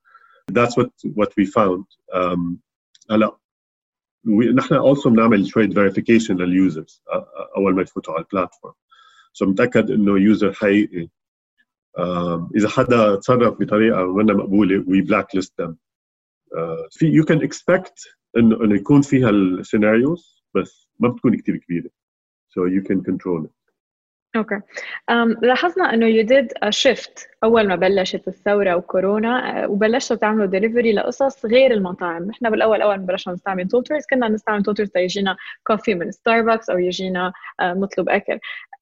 that's 0.52 0.76
what 0.76 0.90
what 1.14 1.32
um, 2.12 2.58
هلا 3.10 3.36
نحن 4.54 4.74
also 4.78 5.08
بنعمل 5.08 5.46
شوية 5.46 5.68
verification 5.68 6.30
لليوزرز 6.30 7.02
أول 7.56 7.74
ما 7.74 7.82
يفوتوا 7.82 8.14
على 8.14 8.24
البلاتفورم 8.24 8.74
سو 9.32 9.44
so 9.44 9.48
متاكد 9.48 9.90
إنه 9.90 10.18
يوزر 10.18 10.52
حقيقي. 10.52 11.08
إذا 12.56 12.68
حدا 12.68 13.16
تصرف 13.16 13.60
بطريقة 13.60 14.16
منا 14.16 14.34
مقبولة 14.34 14.84
وي 14.88 15.00
بلاك 15.00 15.34
ليست 15.34 15.60
ذم 15.60 15.76
في 16.90 17.06
يو 17.06 17.24
كان 17.24 17.42
اكسبكت 17.42 17.98
انه 18.36 18.64
إنه 18.64 18.74
يكون 18.74 19.02
فيها 19.02 19.30
السيناريوز 19.30 20.44
بس 20.54 20.88
ما 21.00 21.08
بتكون 21.08 21.36
كثير 21.36 21.56
كبيرة. 21.56 21.90
So 22.50 22.66
you 22.66 22.82
can 22.82 23.02
control 23.02 23.44
it. 23.46 23.63
أوكي 24.36 24.60
um, 25.10 25.42
لاحظنا 25.42 25.94
إنه 25.94 26.22
did 26.22 26.48
a 26.64 26.70
shift 26.70 27.28
أول 27.44 27.68
ما 27.68 27.76
بلشت 27.76 28.28
الثورة 28.28 28.76
وكورونا 28.76 29.66
وبلشتوا 29.66 30.16
تعملوا 30.16 30.46
ديليفري 30.46 30.92
لقصص 30.92 31.46
غير 31.46 31.72
المطاعم، 31.72 32.24
نحن 32.24 32.50
بالأول 32.50 32.82
أول 32.82 32.96
ما 32.96 33.06
بلشنا 33.06 33.34
نستعمل 33.34 33.68
توترز 33.68 34.02
كنا 34.10 34.28
نستعمل 34.28 34.62
توترز 34.62 34.88
تيجينا 34.88 35.36
كوفي 35.66 35.94
من 35.94 36.10
ستاربكس 36.10 36.70
أو 36.70 36.78
يجينا 36.78 37.32
نطلب 37.62 38.08
أكل. 38.08 38.38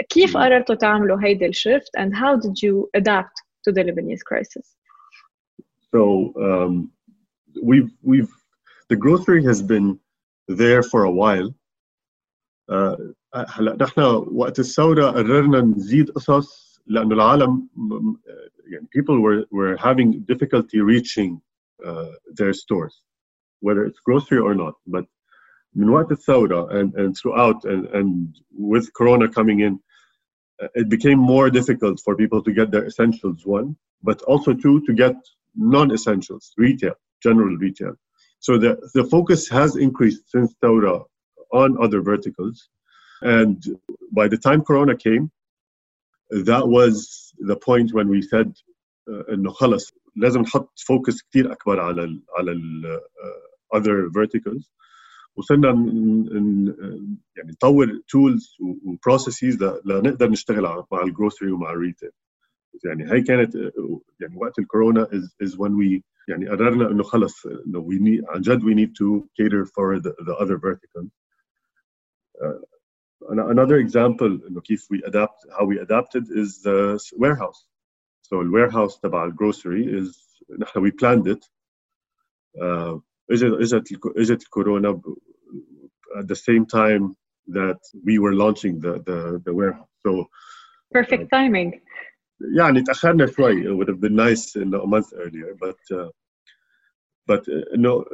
كيف 0.09 0.37
قررتوا 0.37 0.75
تعملوا 0.75 1.19
هيدي 1.23 1.47
الشيفت 1.47 1.97
and 1.99 2.13
how 2.15 2.37
did 2.37 2.55
you 2.63 2.89
adapt 2.97 3.37
to 3.65 3.73
the 3.73 3.83
Lebanese 3.85 4.25
crisis? 4.25 4.77
So 5.95 6.33
um, 6.47 6.91
we've 7.63 7.93
we've 8.03 8.33
the 8.89 8.97
grocery 8.97 9.43
has 9.51 9.61
been 9.63 9.99
there 10.49 10.83
for 10.83 11.01
a 11.05 11.15
while. 11.23 11.49
Uh, 12.69 12.97
هلا 13.36 13.78
نحن 13.82 14.02
وقت 14.32 14.60
الثوره 14.60 15.06
قررنا 15.12 15.62
نزيد 15.62 16.12
قصص 16.12 16.82
لانه 16.88 17.16
العالم 17.16 17.70
يعني 18.68 18.88
people 18.98 19.20
were 19.22 19.46
were 19.52 19.78
having 19.78 20.26
difficulty 20.32 20.80
reaching 20.80 21.42
uh, 21.86 22.12
their 22.40 22.54
stores 22.54 23.02
whether 23.62 23.84
it's 23.86 24.00
grocery 24.08 24.40
or 24.40 24.56
not 24.56 24.76
but 24.88 25.06
من 25.76 25.90
وقت 25.90 26.12
الثوره 26.12 26.70
and 26.72 26.96
and 26.96 27.16
throughout 27.18 27.66
and 27.66 27.86
and 27.98 28.36
with 28.74 28.94
corona 28.94 29.28
coming 29.28 29.60
in 29.60 29.80
it 30.76 30.90
became 30.90 31.20
more 31.20 31.50
difficult 31.50 32.00
for 32.06 32.16
people 32.16 32.42
to 32.42 32.52
get 32.52 32.72
their 32.72 32.86
essentials 32.86 33.46
one 33.46 33.76
but 34.04 34.22
also 34.24 34.54
two 34.54 34.82
to 34.88 34.94
get 34.94 35.16
non-essentials 35.56 36.54
retail 36.58 36.96
general 37.26 37.56
retail 37.58 37.94
so 38.40 38.58
the 38.64 38.72
the 38.98 39.06
focus 39.16 39.50
has 39.50 39.76
increased 39.76 40.24
since 40.34 40.50
Taura 40.62 40.98
on 41.52 41.70
other 41.86 42.02
verticals 42.02 42.70
and 43.22 43.64
by 44.12 44.28
the 44.28 44.38
time 44.38 44.62
Corona 44.62 44.96
came, 44.96 45.32
that 46.30 46.68
was 46.68 47.34
the 47.40 47.56
point 47.56 47.94
when 47.94 48.10
we 48.10 48.22
said 48.22 48.54
انه 49.30 49.52
خلص 49.52 49.94
لازم 50.16 50.42
نحط 50.42 50.80
فوكس 50.80 51.24
كثير 51.24 51.52
اكبر 51.52 51.80
على 51.80 52.04
ال 52.04 52.24
على 52.38 52.52
ال 52.52 53.00
uh, 53.24 53.78
other 53.78 54.10
verticals 54.10 54.70
وصرنا 55.36 55.70
يعني 57.36 57.52
نطور 57.52 58.02
تولز 58.08 58.58
وبروسيسز 58.60 59.64
لنقدر 59.86 60.30
نشتغل 60.30 60.84
مع 60.92 61.04
الجروسري 61.04 61.52
ومع 61.52 61.72
الريتيل 61.72 62.12
يعني 62.86 63.12
هي 63.12 63.22
كانت 63.22 63.56
يعني 64.20 64.36
وقت 64.36 64.60
الكورونا 64.60 65.06
is, 65.06 65.48
is 65.48 65.54
when 65.54 65.72
we 65.72 66.02
يعني 66.28 66.50
قررنا 66.50 66.92
انه 66.92 67.04
خلص 67.04 67.46
انه 67.46 67.90
we 67.90 67.96
need 67.96 68.30
عن 68.30 68.42
جد 68.42 68.62
we 68.62 68.76
need 68.76 68.92
to 68.96 69.28
cater 69.40 69.66
for 69.66 70.00
the, 70.00 70.14
the 70.26 70.36
other 70.36 70.58
verticals 70.58 71.10
uh, 72.42 72.60
another 73.30 73.78
example 73.78 74.48
انه 74.48 74.62
كيف 74.62 74.88
we 74.94 74.98
adapt 75.08 75.46
how 75.58 75.66
we 75.66 75.80
adapted 75.80 76.24
is 76.32 76.62
the 76.62 77.00
warehouse 77.18 77.66
so 78.22 78.44
the 78.44 78.52
warehouse 78.52 79.00
تبع 79.00 79.26
الجروسري 79.26 80.02
is 80.02 80.42
نحن 80.60 80.80
we 80.80 80.92
planned 80.92 81.28
it 81.28 81.46
uh, 82.62 83.00
اجت 83.32 83.54
اجت 83.54 84.00
اجت 84.18 84.44
الكورونا 84.44 85.02
at 86.16 86.28
the 86.28 86.36
same 86.36 86.66
time 86.66 87.16
that 87.48 87.80
we 88.06 88.20
were 88.20 88.34
launching 88.34 88.80
the 88.80 88.94
the, 89.08 89.42
the 89.46 89.54
warehouse 89.54 89.90
so 90.06 90.26
perfect 90.94 91.24
uh, 91.24 91.38
timing 91.38 91.82
يعني 92.58 92.82
تاخرنا 92.82 93.26
شوي 93.26 93.64
it 93.64 93.76
would 93.76 93.88
have 93.88 94.00
been 94.00 94.16
nice 94.16 94.56
in 94.56 94.74
a 94.74 94.88
month 94.88 95.14
earlier 95.14 95.56
but 95.60 95.98
uh, 95.98 96.10
but 97.28 97.42
uh, 97.50 97.76
no 97.76 98.06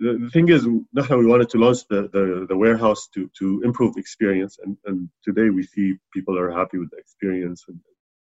the 0.00 0.30
thing 0.32 0.48
is, 0.48 0.66
we 0.66 1.26
wanted 1.26 1.50
to 1.50 1.58
launch 1.58 1.86
the, 1.88 2.08
the, 2.12 2.46
the 2.48 2.56
warehouse 2.56 3.08
to, 3.14 3.30
to 3.38 3.62
improve 3.64 3.96
experience. 3.96 4.58
And, 4.62 4.76
and 4.86 5.08
today 5.22 5.50
we 5.50 5.62
see 5.62 5.94
people 6.12 6.38
are 6.38 6.50
happy 6.50 6.78
with 6.78 6.90
the 6.90 6.98
experience. 6.98 7.64
And 7.68 7.78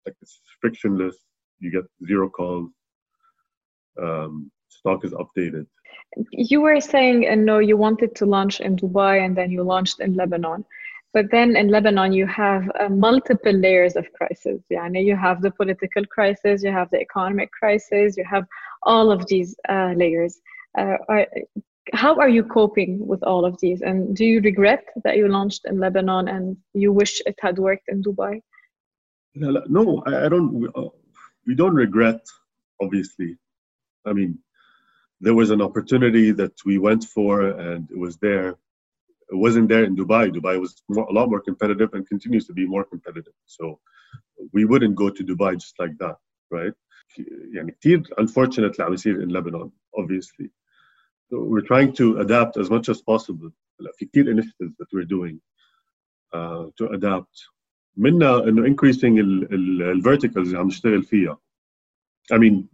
like 0.07 0.17
it's 0.23 0.41
frictionless. 0.61 1.17
You 1.59 1.71
get 1.71 1.85
zero 2.07 2.29
calls. 2.29 2.71
Um, 4.00 4.50
stock 4.69 5.05
is 5.05 5.12
updated. 5.12 5.67
You 6.31 6.61
were 6.61 6.81
saying, 6.81 7.27
and 7.27 7.45
no, 7.45 7.59
you 7.59 7.77
wanted 7.77 8.15
to 8.17 8.27
launch 8.27 8.61
in 8.61 8.77
Dubai 8.77 9.25
and 9.25 9.37
then 9.37 9.50
you 9.50 9.62
launched 9.62 10.00
in 10.00 10.15
Lebanon. 10.15 10.65
But 11.12 11.31
then 11.31 11.57
in 11.57 11.69
Lebanon, 11.69 12.12
you 12.12 12.27
have 12.27 12.71
uh, 12.79 12.89
multiple 12.89 13.53
layers 13.53 13.97
of 13.97 14.07
crisis. 14.12 14.62
Yeah, 14.71 14.89
you 14.89 15.17
have 15.17 15.43
the 15.43 15.50
political 15.50 16.05
crisis, 16.07 16.62
you 16.62 16.71
have 16.71 16.89
the 16.91 17.00
economic 17.00 17.50
crisis, 17.50 18.17
you 18.17 18.25
have 18.25 18.47
all 18.85 19.11
of 19.11 19.27
these 19.27 19.57
uh, 19.69 19.93
layers. 19.97 20.41
Uh, 20.77 20.98
are, 21.08 21.27
how 21.94 22.15
are 22.15 22.29
you 22.29 22.44
coping 22.44 23.05
with 23.05 23.24
all 23.24 23.46
of 23.46 23.60
these? 23.60 23.82
And 23.82 24.15
do 24.15 24.25
you 24.25 24.41
regret 24.41 24.86
that 25.03 25.17
you 25.17 25.27
launched 25.27 25.65
in 25.65 25.79
Lebanon 25.79 26.27
and 26.27 26.58
you 26.74 26.91
wish 26.91 27.22
it 27.25 27.38
had 27.39 27.58
worked 27.60 27.88
in 27.88 28.03
Dubai? 28.03 28.41
No, 29.36 30.03
I 30.05 30.29
don't. 30.29 30.72
Uh, 30.75 30.89
we 31.46 31.55
don't 31.55 31.75
regret, 31.75 32.22
obviously. 32.82 33.38
I 34.05 34.13
mean, 34.13 34.39
there 35.20 35.36
was 35.36 35.51
an 35.51 35.62
opportunity 35.62 36.32
that 36.32 36.53
we 36.65 36.77
went 36.77 37.03
for 37.03 37.41
and 37.41 37.89
it 37.91 37.98
was 37.98 38.17
there. 38.17 38.50
It 39.32 39.38
wasn't 39.46 39.70
there 39.70 39.84
in 39.84 39.96
Dubai. 39.96 40.32
Dubai 40.32 40.60
was 40.60 40.82
more, 40.89 41.05
a 41.05 41.12
lot 41.12 41.29
more 41.29 41.41
competitive 41.41 41.94
and 41.94 42.08
continues 42.08 42.46
to 42.48 42.53
be 42.53 42.65
more 42.65 42.84
competitive. 42.84 43.34
So 43.46 43.79
we 44.53 44.65
wouldn't 44.65 44.96
go 44.96 45.10
to 45.10 45.24
Dubai 45.24 45.53
just 45.53 45.77
like 45.79 45.98
that, 46.00 46.17
right? 46.51 46.74
يعني 47.53 47.72
كثير 47.82 48.03
unfortunately 48.17 48.79
عم 48.79 48.94
يصير 48.94 49.22
in 49.22 49.29
Lebanon, 49.29 49.72
obviously. 49.98 50.50
So 51.29 51.44
we're 51.44 51.67
trying 51.74 51.94
to 51.94 52.20
adapt 52.20 52.58
as 52.58 52.70
much 52.70 52.89
as 52.89 53.01
possible. 53.01 53.51
في 53.98 54.05
كثير 54.05 54.25
initiatives 54.32 54.74
that 54.79 54.88
we're 54.94 55.05
doing 55.05 55.39
uh, 56.34 56.65
to 56.77 56.88
adapt. 56.94 57.50
منها 57.98 58.44
انه 58.48 58.63
increasing 58.67 59.20
ال 59.20 60.01
verticals 60.03 60.38
اللي 60.38 60.58
عم 60.58 60.67
نشتغل 60.67 61.03
فيها. 61.03 61.38
I 62.34 62.38
mean, 62.38 62.67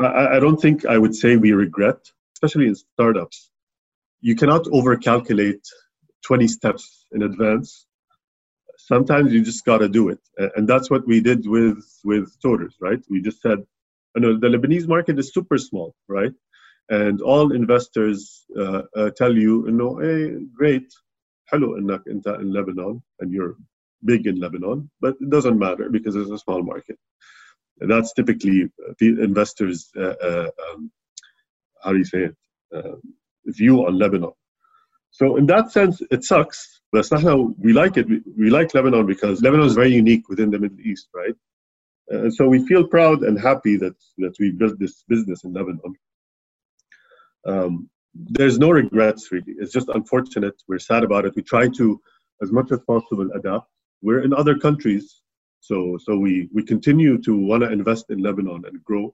I, 0.00 0.36
I 0.36 0.40
don't 0.40 0.60
think 0.60 0.84
I 0.86 0.98
would 0.98 1.14
say 1.14 1.36
we 1.36 1.52
regret, 1.52 2.00
especially 2.36 2.66
in 2.66 2.74
startups. 2.74 3.50
You 4.20 4.34
cannot 4.36 4.64
overcalculate 4.64 5.64
20 6.22 6.48
steps 6.48 7.06
in 7.12 7.22
advance. 7.22 7.86
Sometimes 8.78 9.32
you 9.32 9.42
just 9.44 9.64
gotta 9.64 9.88
do 9.88 10.08
it, 10.08 10.20
and 10.56 10.68
that's 10.68 10.90
what 10.90 11.06
we 11.06 11.20
did 11.20 11.46
with 11.46 11.84
with 12.04 12.26
Toters, 12.42 12.74
right? 12.80 13.02
We 13.10 13.22
just 13.22 13.40
said, 13.40 13.58
you 14.14 14.22
know, 14.22 14.38
the 14.38 14.48
Lebanese 14.48 14.88
market 14.88 15.18
is 15.18 15.32
super 15.32 15.58
small, 15.58 15.94
right? 16.08 16.32
and 16.90 17.22
all 17.22 17.52
investors 17.52 18.46
uh, 18.58 18.82
uh, 18.96 19.10
tell 19.16 19.34
you 19.36 19.68
انه 19.68 20.00
hey 20.02 20.46
great 20.54 20.88
حلو 21.46 21.76
انك 21.78 22.08
انت 22.08 22.28
in 22.28 22.52
Lebanon 22.52 23.02
and 23.22 23.32
you're 23.32 23.56
big 24.04 24.26
in 24.26 24.40
Lebanon 24.40 24.90
but 25.00 25.14
it 25.20 25.30
doesn't 25.30 25.58
matter 25.58 25.90
because 25.90 26.16
it's 26.16 26.30
a 26.30 26.38
small 26.38 26.62
market 26.62 26.98
and 27.80 27.90
that's 27.90 28.12
typically 28.14 28.70
the 29.00 29.08
investors 29.28 29.90
uh, 29.96 30.16
uh, 30.28 30.50
um, 30.64 30.90
how 31.84 31.92
do 31.92 31.98
you 31.98 32.10
say 32.14 32.22
it 32.30 32.36
uh, 32.76 32.96
view 33.46 33.76
on 33.86 33.98
Lebanon 33.98 34.34
so 35.18 35.36
in 35.40 35.46
that 35.46 35.72
sense 35.72 35.96
it 36.10 36.24
sucks 36.24 36.60
but 36.92 37.06
we 37.66 37.72
like 37.72 37.96
it 38.00 38.08
we, 38.08 38.22
we 38.38 38.50
like 38.58 38.74
Lebanon 38.74 39.06
because 39.06 39.42
Lebanon 39.42 39.66
is 39.66 39.74
very 39.82 39.94
unique 40.04 40.28
within 40.28 40.50
the 40.50 40.60
Middle 40.64 40.82
East 40.90 41.08
right 41.22 41.36
And 42.10 42.34
so 42.34 42.48
we 42.48 42.66
feel 42.66 42.86
proud 42.86 43.22
and 43.22 43.40
happy 43.40 43.76
that, 43.78 43.96
that 44.18 44.34
we 44.38 44.52
built 44.52 44.78
this 44.78 45.04
business 45.08 45.44
in 45.44 45.54
Lebanon. 45.54 45.94
um, 47.47 47.89
there's 48.13 48.59
no 48.59 48.71
regrets 48.71 49.31
really. 49.31 49.55
It's 49.59 49.71
just 49.73 49.89
unfortunate. 49.89 50.55
We're 50.67 50.79
sad 50.79 51.03
about 51.03 51.25
it. 51.25 51.35
We 51.35 51.43
try 51.43 51.67
to, 51.69 51.99
as 52.41 52.51
much 52.51 52.71
as 52.71 52.79
possible, 52.87 53.29
adapt. 53.33 53.67
We're 54.01 54.23
in 54.23 54.33
other 54.33 54.57
countries, 54.57 55.21
so 55.59 55.97
so 56.01 56.17
we 56.17 56.49
we 56.53 56.63
continue 56.63 57.17
to 57.19 57.35
want 57.35 57.63
to 57.63 57.71
invest 57.71 58.05
in 58.09 58.19
Lebanon 58.19 58.63
and 58.65 58.83
grow, 58.83 59.13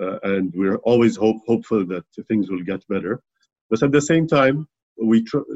uh, 0.00 0.18
and 0.22 0.52
we're 0.54 0.76
always 0.78 1.16
hope 1.16 1.38
hopeful 1.46 1.84
that 1.86 2.04
things 2.28 2.50
will 2.50 2.62
get 2.62 2.86
better. 2.88 3.20
But 3.70 3.82
at 3.82 3.92
the 3.92 4.00
same 4.00 4.26
time, 4.26 4.68
we 5.02 5.22
tr- 5.24 5.48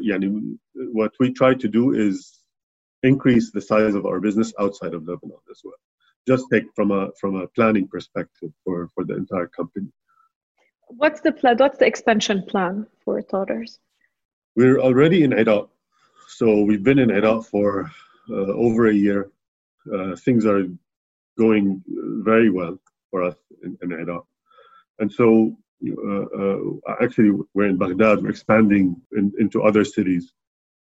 what 0.74 1.12
we 1.20 1.32
try 1.32 1.54
to 1.54 1.68
do 1.68 1.94
is 1.94 2.42
increase 3.02 3.50
the 3.50 3.60
size 3.60 3.94
of 3.94 4.06
our 4.06 4.20
business 4.20 4.52
outside 4.60 4.94
of 4.94 5.06
Lebanon 5.06 5.38
as 5.50 5.60
well. 5.64 5.74
Just 6.26 6.46
take 6.52 6.64
from 6.76 6.90
a 6.90 7.10
from 7.20 7.36
a 7.36 7.48
planning 7.48 7.88
perspective 7.88 8.50
for 8.64 8.88
for 8.94 9.04
the 9.04 9.16
entire 9.16 9.48
company. 9.48 9.88
What's 10.96 11.20
the 11.20 11.32
plan? 11.32 11.56
What's 11.56 11.78
the 11.78 11.86
expansion 11.86 12.42
plan 12.42 12.86
for 13.04 13.22
Toters? 13.22 13.78
We're 14.56 14.78
already 14.78 15.24
in 15.24 15.32
Iraq, 15.32 15.70
so 16.28 16.62
we've 16.62 16.82
been 16.82 16.98
in 16.98 17.10
Iraq 17.10 17.46
for 17.46 17.90
uh, 18.30 18.34
over 18.34 18.88
a 18.88 18.94
year. 18.94 19.30
Uh, 19.92 20.16
things 20.16 20.44
are 20.44 20.64
going 21.38 21.82
very 22.24 22.50
well 22.50 22.78
for 23.10 23.22
us 23.22 23.36
in, 23.62 23.78
in 23.82 23.92
Iraq, 23.92 24.26
and 24.98 25.10
so 25.10 25.56
uh, 25.86 26.24
uh 26.40 26.94
actually 27.00 27.32
we're 27.54 27.68
in 27.68 27.78
Baghdad. 27.78 28.22
We're 28.22 28.30
expanding 28.30 29.00
in, 29.16 29.32
into 29.38 29.62
other 29.62 29.84
cities, 29.84 30.32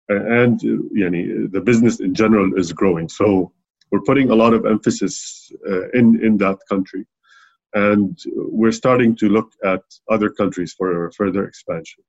and 0.09 0.55
uh, 0.59 1.47
the 1.55 1.61
business 1.63 2.01
in 2.01 2.13
general 2.13 2.57
is 2.57 2.73
growing. 2.73 3.07
So 3.07 3.53
we're 3.89 4.07
putting 4.09 4.29
a 4.31 4.35
lot 4.35 4.53
of 4.53 4.65
emphasis 4.65 5.51
uh, 5.67 5.89
in 5.91 6.23
in 6.23 6.37
that 6.37 6.57
country 6.67 7.05
and 7.73 8.17
we're 8.35 8.71
starting 8.71 9.15
to 9.15 9.29
look 9.29 9.51
at 9.63 9.81
other 10.09 10.29
countries 10.29 10.73
for 10.73 11.11
further 11.11 11.45
expansion. 11.45 12.03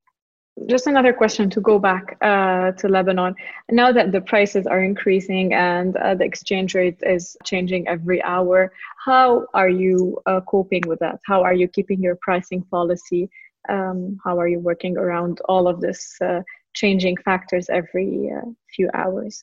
Just 0.67 0.87
another 0.87 1.13
question 1.13 1.51
to 1.51 1.61
go 1.61 1.81
back 1.81 2.17
uh, 2.21 2.71
to 2.73 2.89
Lebanon. 2.89 3.35
Now 3.71 3.91
that 3.91 4.13
the 4.13 4.21
prices 4.21 4.69
are 4.69 4.85
increasing 4.85 5.53
and 5.53 5.97
uh, 5.97 6.15
the 6.15 6.25
exchange 6.25 6.75
rate 6.75 6.99
is 7.03 7.37
changing 7.45 7.89
every 7.89 8.23
hour, 8.23 8.73
how 9.05 9.47
are 9.53 9.69
you 9.69 10.21
uh, 10.27 10.41
coping 10.43 10.83
with 10.87 11.01
that? 11.01 11.19
How 11.27 11.43
are 11.43 11.55
you 11.55 11.67
keeping 11.67 12.01
your 12.01 12.17
pricing 12.23 12.63
policy? 12.71 13.29
Um, 13.69 14.19
how 14.25 14.39
are 14.39 14.47
you 14.47 14.61
working 14.61 14.97
around 14.97 15.41
all 15.47 15.67
of 15.67 15.81
this 15.81 16.17
uh, 16.21 16.43
changing 16.73 17.17
factors 17.17 17.69
every 17.69 18.31
uh, 18.31 18.49
few 18.77 18.91
hours? 18.95 19.43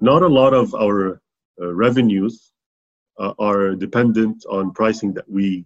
Not 0.00 0.22
a 0.22 0.28
lot 0.28 0.52
of 0.52 0.74
our 0.74 1.20
uh, 1.60 1.72
revenues 1.72 2.51
uh, 3.18 3.34
are 3.38 3.74
dependent 3.74 4.44
on 4.48 4.72
pricing 4.72 5.12
that 5.14 5.28
we 5.28 5.64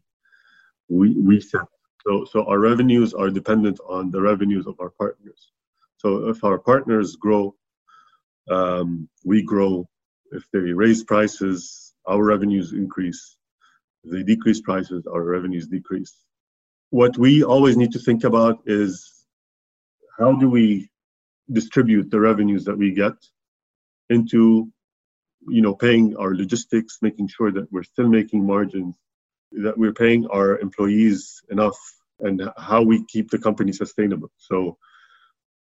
we 0.89 1.15
we 1.15 1.41
set. 1.41 1.69
So 2.07 2.25
so 2.25 2.45
our 2.47 2.59
revenues 2.59 3.15
are 3.15 3.31
dependent 3.31 3.81
on 3.89 4.11
the 4.11 4.21
revenues 4.21 4.67
of 4.67 4.79
our 4.81 4.91
partners. 4.91 5.53
So 5.99 6.29
if 6.29 6.45
our 6.45 6.59
partners 6.59 7.17
grow, 7.17 7.55
um, 8.51 9.09
we 9.25 9.43
grow. 9.43 9.89
If 10.33 10.45
they 10.53 10.59
raise 10.59 11.05
prices, 11.05 11.95
our 12.07 12.23
revenues 12.23 12.73
increase. 12.73 13.37
If 14.05 14.13
they 14.13 14.23
decrease 14.23 14.61
prices, 14.61 15.07
our 15.07 15.23
revenues 15.23 15.67
decrease. 15.69 16.15
What 16.91 17.17
we 17.19 17.43
always 17.43 17.77
need 17.77 17.93
to 17.93 17.99
think 17.99 18.25
about 18.25 18.61
is 18.67 19.25
how 20.19 20.33
do 20.35 20.49
we 20.49 20.89
distribute 21.53 22.11
the 22.11 22.21
revenues 22.21 22.65
that 22.65 22.77
we 22.77 22.93
get 22.93 23.15
into 24.11 24.71
you 25.49 25.63
know, 25.63 25.75
paying 25.75 26.17
our 26.17 26.35
logistics, 26.35 26.99
making 27.03 27.29
sure 27.29 27.53
that 27.53 27.71
we're 27.73 27.83
still 27.83 28.09
making 28.09 28.47
margins, 28.47 28.97
that 29.53 29.79
we're 29.79 29.93
paying 29.93 30.27
our 30.27 30.59
employees 30.59 31.43
enough, 31.51 31.79
and 32.21 32.43
how 32.57 32.83
we 32.83 33.05
keep 33.05 33.31
the 33.31 33.39
company 33.39 33.73
sustainable. 33.73 34.31
So 34.37 34.79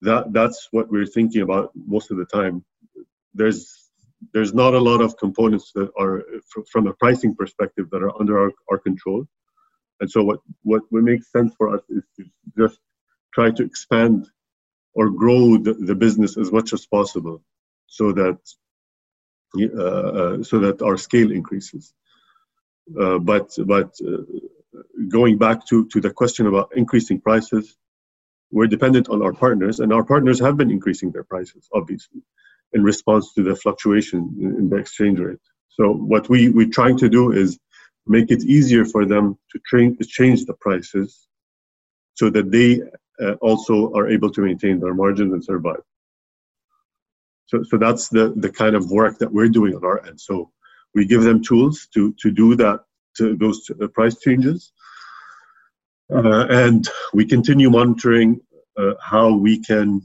that 0.01 0.33
that's 0.33 0.67
what 0.71 0.89
we're 0.89 1.05
thinking 1.05 1.41
about 1.41 1.71
most 1.75 2.11
of 2.11 2.17
the 2.17 2.25
time. 2.25 2.63
There's 3.33 3.89
there's 4.33 4.53
not 4.53 4.73
a 4.73 4.79
lot 4.79 5.01
of 5.01 5.17
components 5.17 5.71
that 5.73 5.89
are 5.99 6.23
from 6.71 6.87
a 6.87 6.93
pricing 6.93 7.35
perspective 7.35 7.89
that 7.91 8.03
are 8.03 8.19
under 8.19 8.39
our, 8.39 8.51
our 8.69 8.77
control. 8.77 9.25
And 9.99 10.09
so 10.09 10.23
what, 10.23 10.39
what 10.63 10.83
what 10.89 11.03
makes 11.03 11.31
sense 11.31 11.53
for 11.57 11.75
us 11.75 11.81
is 11.89 12.03
to 12.17 12.25
just 12.57 12.79
try 13.33 13.51
to 13.51 13.63
expand 13.63 14.27
or 14.93 15.09
grow 15.09 15.57
the, 15.57 15.73
the 15.73 15.95
business 15.95 16.37
as 16.37 16.51
much 16.51 16.73
as 16.73 16.85
possible 16.85 17.41
so 17.87 18.11
that 18.11 18.39
so 19.55 20.59
that 20.59 20.81
our 20.81 20.97
scale 20.97 21.31
increases. 21.31 21.93
Uh, 22.99 23.19
but 23.19 23.49
but 23.65 23.93
going 25.09 25.37
back 25.37 25.65
to, 25.67 25.85
to 25.87 25.99
the 25.99 26.11
question 26.11 26.47
about 26.47 26.71
increasing 26.75 27.19
prices, 27.19 27.77
we're 28.51 28.67
dependent 28.67 29.09
on 29.09 29.21
our 29.21 29.33
partners, 29.33 29.79
and 29.79 29.93
our 29.93 30.03
partners 30.03 30.39
have 30.39 30.57
been 30.57 30.71
increasing 30.71 31.11
their 31.11 31.23
prices, 31.23 31.67
obviously, 31.73 32.21
in 32.73 32.83
response 32.83 33.33
to 33.33 33.43
the 33.43 33.55
fluctuation 33.55 34.35
in, 34.39 34.69
the 34.69 34.77
exchange 34.77 35.19
rate. 35.19 35.39
So 35.69 35.91
what 35.91 36.29
we, 36.29 36.49
we're 36.49 36.69
trying 36.69 36.97
to 36.97 37.09
do 37.09 37.31
is 37.31 37.57
make 38.07 38.29
it 38.31 38.43
easier 38.43 38.83
for 38.85 39.05
them 39.05 39.37
to 39.51 39.59
train, 39.65 39.97
change 40.05 40.45
the 40.45 40.53
prices 40.53 41.27
so 42.15 42.29
that 42.29 42.51
they 42.51 42.81
uh, 43.25 43.33
also 43.35 43.93
are 43.93 44.09
able 44.09 44.29
to 44.31 44.41
maintain 44.41 44.79
their 44.79 44.93
margins 44.93 45.33
and 45.33 45.43
survive. 45.43 45.83
So, 47.51 47.63
so 47.63 47.77
that's 47.77 48.07
the, 48.09 48.33
the 48.37 48.49
kind 48.49 48.75
of 48.75 48.89
work 48.89 49.19
that 49.19 49.31
we're 49.33 49.49
doing 49.49 49.75
on 49.75 49.83
our 49.83 50.05
end. 50.07 50.19
So 50.21 50.51
we 50.95 51.05
give 51.05 51.23
them 51.23 51.43
tools 51.43 51.87
to, 51.93 52.13
to 52.21 52.31
do 52.31 52.55
that, 52.55 52.79
to 53.17 53.35
those 53.35 53.69
uh, 53.69 53.87
price 53.87 54.17
changes. 54.19 54.71
Uh, 56.13 56.45
and 56.49 56.87
we 57.13 57.25
continue 57.25 57.69
monitoring 57.69 58.39
uh, 58.77 58.93
how 59.01 59.33
we 59.33 59.61
can 59.63 60.01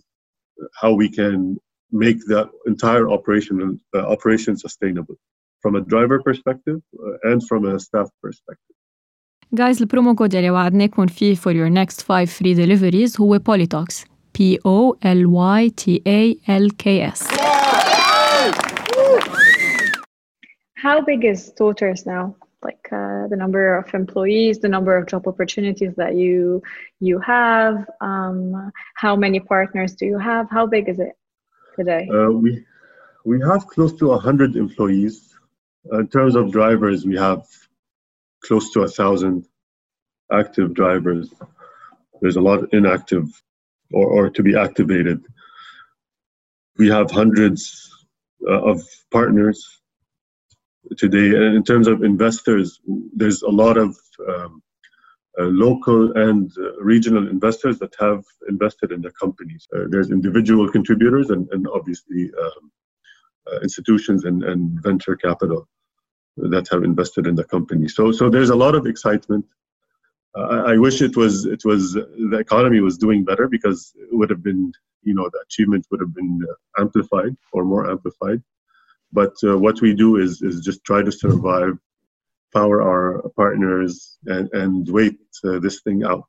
how 0.80 0.92
we 0.92 1.08
can 1.08 1.58
make 1.92 2.18
the 2.26 2.48
entire 2.66 3.10
operation 3.10 3.80
uh, 3.94 3.98
operation 4.14 4.56
sustainable 4.56 5.16
from 5.60 5.74
a 5.74 5.80
driver 5.80 6.22
perspective 6.22 6.80
uh, 7.04 7.30
and 7.30 7.46
from 7.48 7.64
a 7.66 7.78
staff 7.78 8.08
perspective. 8.22 8.76
Guys, 9.54 9.78
the 9.78 9.86
promo 9.86 10.16
code 10.16 10.34
وعدناكم 10.34 11.06
فيه 11.06 11.34
for 11.34 11.52
your 11.52 11.70
next 11.70 12.02
five 12.02 12.30
free 12.30 12.54
deliveries 12.54 13.16
هو 13.20 13.38
Polytalks. 13.38 14.15
P 14.36 14.58
O 14.66 14.94
L 15.00 15.30
Y 15.30 15.70
T 15.76 16.02
A 16.04 16.36
L 16.46 16.68
K 16.76 17.00
S. 17.00 17.26
How 20.74 21.00
big 21.00 21.24
is 21.24 21.54
Toters 21.56 22.04
now? 22.04 22.36
Like 22.62 22.86
uh, 22.92 23.28
the 23.28 23.36
number 23.36 23.78
of 23.78 23.94
employees, 23.94 24.58
the 24.58 24.68
number 24.68 24.94
of 24.94 25.06
job 25.06 25.26
opportunities 25.26 25.94
that 25.96 26.16
you 26.16 26.62
you 27.00 27.18
have. 27.20 27.86
Um, 28.02 28.70
how 28.96 29.16
many 29.16 29.40
partners 29.40 29.94
do 29.94 30.04
you 30.04 30.18
have? 30.18 30.50
How 30.50 30.66
big 30.66 30.90
is 30.90 30.98
it 30.98 31.14
today? 31.74 32.06
Uh, 32.12 32.30
we 32.32 32.62
we 33.24 33.40
have 33.40 33.66
close 33.68 33.94
to 34.00 34.12
hundred 34.18 34.54
employees. 34.54 35.34
Uh, 35.90 36.00
in 36.00 36.08
terms 36.08 36.36
of 36.36 36.52
drivers, 36.52 37.06
we 37.06 37.16
have 37.16 37.46
close 38.44 38.70
to 38.72 38.82
a 38.82 38.88
thousand 38.88 39.46
active 40.30 40.74
drivers. 40.74 41.32
There's 42.20 42.36
a 42.36 42.42
lot 42.42 42.64
of 42.64 42.68
inactive 42.74 43.32
or, 43.92 44.06
or 44.06 44.30
to 44.30 44.42
be 44.42 44.56
activated. 44.56 45.24
We 46.78 46.88
have 46.88 47.10
hundreds 47.10 47.90
uh, 48.46 48.62
of 48.62 48.82
partners 49.10 49.80
today. 50.96 51.34
And 51.36 51.56
in 51.56 51.64
terms 51.64 51.88
of 51.88 52.02
investors, 52.02 52.80
there's 53.14 53.42
a 53.42 53.48
lot 53.48 53.76
of 53.76 53.96
um, 54.28 54.62
uh, 55.38 55.44
local 55.44 56.12
and 56.16 56.50
uh, 56.58 56.76
regional 56.80 57.28
investors 57.28 57.78
that 57.78 57.94
have 57.98 58.24
invested 58.48 58.92
in 58.92 59.02
the 59.02 59.10
companies. 59.12 59.66
Uh, 59.74 59.84
there's 59.88 60.10
individual 60.10 60.70
contributors 60.70 61.30
and, 61.30 61.48
and 61.52 61.66
obviously 61.74 62.30
um, 62.40 62.70
uh, 63.52 63.60
institutions 63.60 64.24
and, 64.24 64.42
and 64.44 64.82
venture 64.82 65.16
capital 65.16 65.68
that 66.36 66.68
have 66.70 66.84
invested 66.84 67.26
in 67.26 67.34
the 67.34 67.44
company. 67.44 67.88
So, 67.88 68.12
so 68.12 68.28
there's 68.28 68.50
a 68.50 68.56
lot 68.56 68.74
of 68.74 68.86
excitement. 68.86 69.44
I 70.36 70.76
wish 70.76 71.00
it 71.00 71.16
was 71.16 71.46
it 71.46 71.64
was 71.64 71.94
the 71.94 72.38
economy 72.38 72.80
was 72.80 72.98
doing 72.98 73.24
better 73.24 73.48
because 73.48 73.92
it 73.96 74.14
would 74.14 74.30
have 74.30 74.42
been 74.42 74.72
you 75.02 75.14
know 75.14 75.28
the 75.32 75.40
achievement 75.46 75.86
would 75.90 76.00
have 76.00 76.14
been 76.14 76.40
uh, 76.48 76.82
amplified 76.82 77.36
or 77.52 77.64
more 77.64 77.90
amplified. 77.90 78.42
But 79.12 79.34
uh, 79.44 79.56
what 79.58 79.80
we 79.80 79.94
do 79.94 80.16
is 80.16 80.42
is 80.42 80.60
just 80.60 80.84
try 80.84 81.02
to 81.02 81.12
survive, 81.12 81.78
power 82.52 82.82
our 82.82 83.28
partners, 83.36 84.18
and 84.26 84.50
and 84.52 84.88
wait 84.90 85.18
uh, 85.44 85.58
this 85.58 85.80
thing 85.80 86.04
out. 86.04 86.24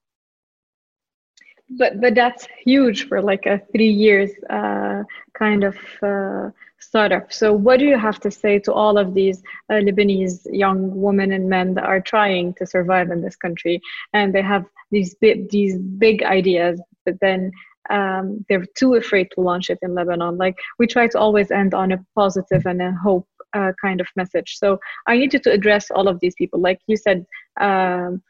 But 1.69 1.99
but 1.99 2.15
that's 2.15 2.47
huge 2.63 3.07
for 3.09 3.21
like 3.21 3.45
a 3.45 3.61
three 3.73 3.91
years 3.91 4.31
uh, 4.49 5.03
kind 5.37 5.63
of 5.63 5.77
uh, 6.01 6.49
startup. 6.79 7.31
So, 7.31 7.53
what 7.53 7.79
do 7.79 7.85
you 7.85 7.97
have 7.97 8.19
to 8.21 8.31
say 8.31 8.59
to 8.59 8.73
all 8.73 8.97
of 8.97 9.13
these 9.13 9.41
uh, 9.69 9.75
Lebanese 9.75 10.47
young 10.51 10.99
women 10.99 11.31
and 11.31 11.49
men 11.49 11.73
that 11.75 11.85
are 11.85 12.01
trying 12.01 12.53
to 12.55 12.65
survive 12.65 13.11
in 13.11 13.21
this 13.21 13.35
country 13.35 13.81
and 14.13 14.33
they 14.33 14.41
have 14.41 14.65
these 14.91 15.15
big, 15.15 15.49
these 15.49 15.77
big 15.77 16.23
ideas, 16.23 16.81
but 17.05 17.15
then 17.21 17.51
um, 17.89 18.45
they're 18.49 18.65
too 18.77 18.95
afraid 18.95 19.29
to 19.31 19.41
launch 19.41 19.69
it 19.69 19.79
in 19.81 19.95
Lebanon? 19.95 20.37
Like, 20.37 20.55
we 20.79 20.87
try 20.87 21.07
to 21.07 21.19
always 21.19 21.51
end 21.51 21.73
on 21.73 21.91
a 21.91 22.05
positive 22.15 22.65
and 22.65 22.81
a 22.81 22.91
hope 23.03 23.27
uh, 23.53 23.71
kind 23.81 24.01
of 24.01 24.07
message. 24.15 24.57
So 24.57 24.79
I 25.07 25.17
need 25.17 25.33
you 25.33 25.39
to 25.39 25.51
address 25.51 25.89
all 25.91 26.07
of 26.07 26.19
these 26.19 26.35
people. 26.35 26.59
Like 26.59 26.79
you 26.87 26.97
said, 26.97 27.25
um, 27.59 28.21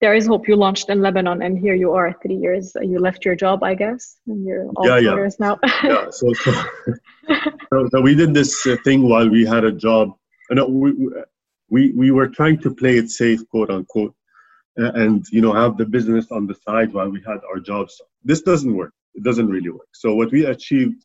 there 0.00 0.14
is 0.14 0.26
hope. 0.26 0.48
You 0.48 0.56
launched 0.56 0.88
in 0.90 1.00
Lebanon, 1.00 1.42
and 1.42 1.58
here 1.58 1.74
you 1.74 1.92
are, 1.92 2.14
three 2.22 2.34
years. 2.34 2.72
You 2.80 2.98
left 2.98 3.24
your 3.24 3.34
job, 3.34 3.62
I 3.62 3.74
guess, 3.74 4.16
and 4.26 4.44
you're 4.44 4.68
all 4.76 4.86
yeah, 4.86 4.98
yeah. 4.98 5.28
now. 5.38 5.58
yeah. 5.82 6.10
So, 6.10 6.32
so, 6.34 6.52
so, 7.70 7.88
so, 7.90 8.00
we 8.00 8.14
did 8.14 8.34
this 8.34 8.66
uh, 8.66 8.76
thing 8.84 9.08
while 9.08 9.28
we 9.28 9.44
had 9.44 9.64
a 9.64 9.72
job. 9.72 10.10
No, 10.50 10.66
we, 10.66 10.92
we 11.70 11.92
we 11.92 12.10
were 12.10 12.28
trying 12.28 12.58
to 12.60 12.74
play 12.74 12.98
it 12.98 13.10
safe, 13.10 13.40
quote 13.48 13.70
unquote, 13.70 14.14
and 14.76 15.24
you 15.30 15.40
know 15.40 15.52
have 15.52 15.76
the 15.76 15.86
business 15.86 16.26
on 16.30 16.46
the 16.46 16.56
side 16.66 16.92
while 16.92 17.10
we 17.10 17.22
had 17.26 17.38
our 17.50 17.60
jobs. 17.60 18.00
This 18.24 18.42
doesn't 18.42 18.74
work. 18.76 18.92
It 19.14 19.22
doesn't 19.22 19.48
really 19.48 19.70
work. 19.70 19.88
So 19.92 20.14
what 20.14 20.32
we 20.32 20.46
achieved 20.46 21.04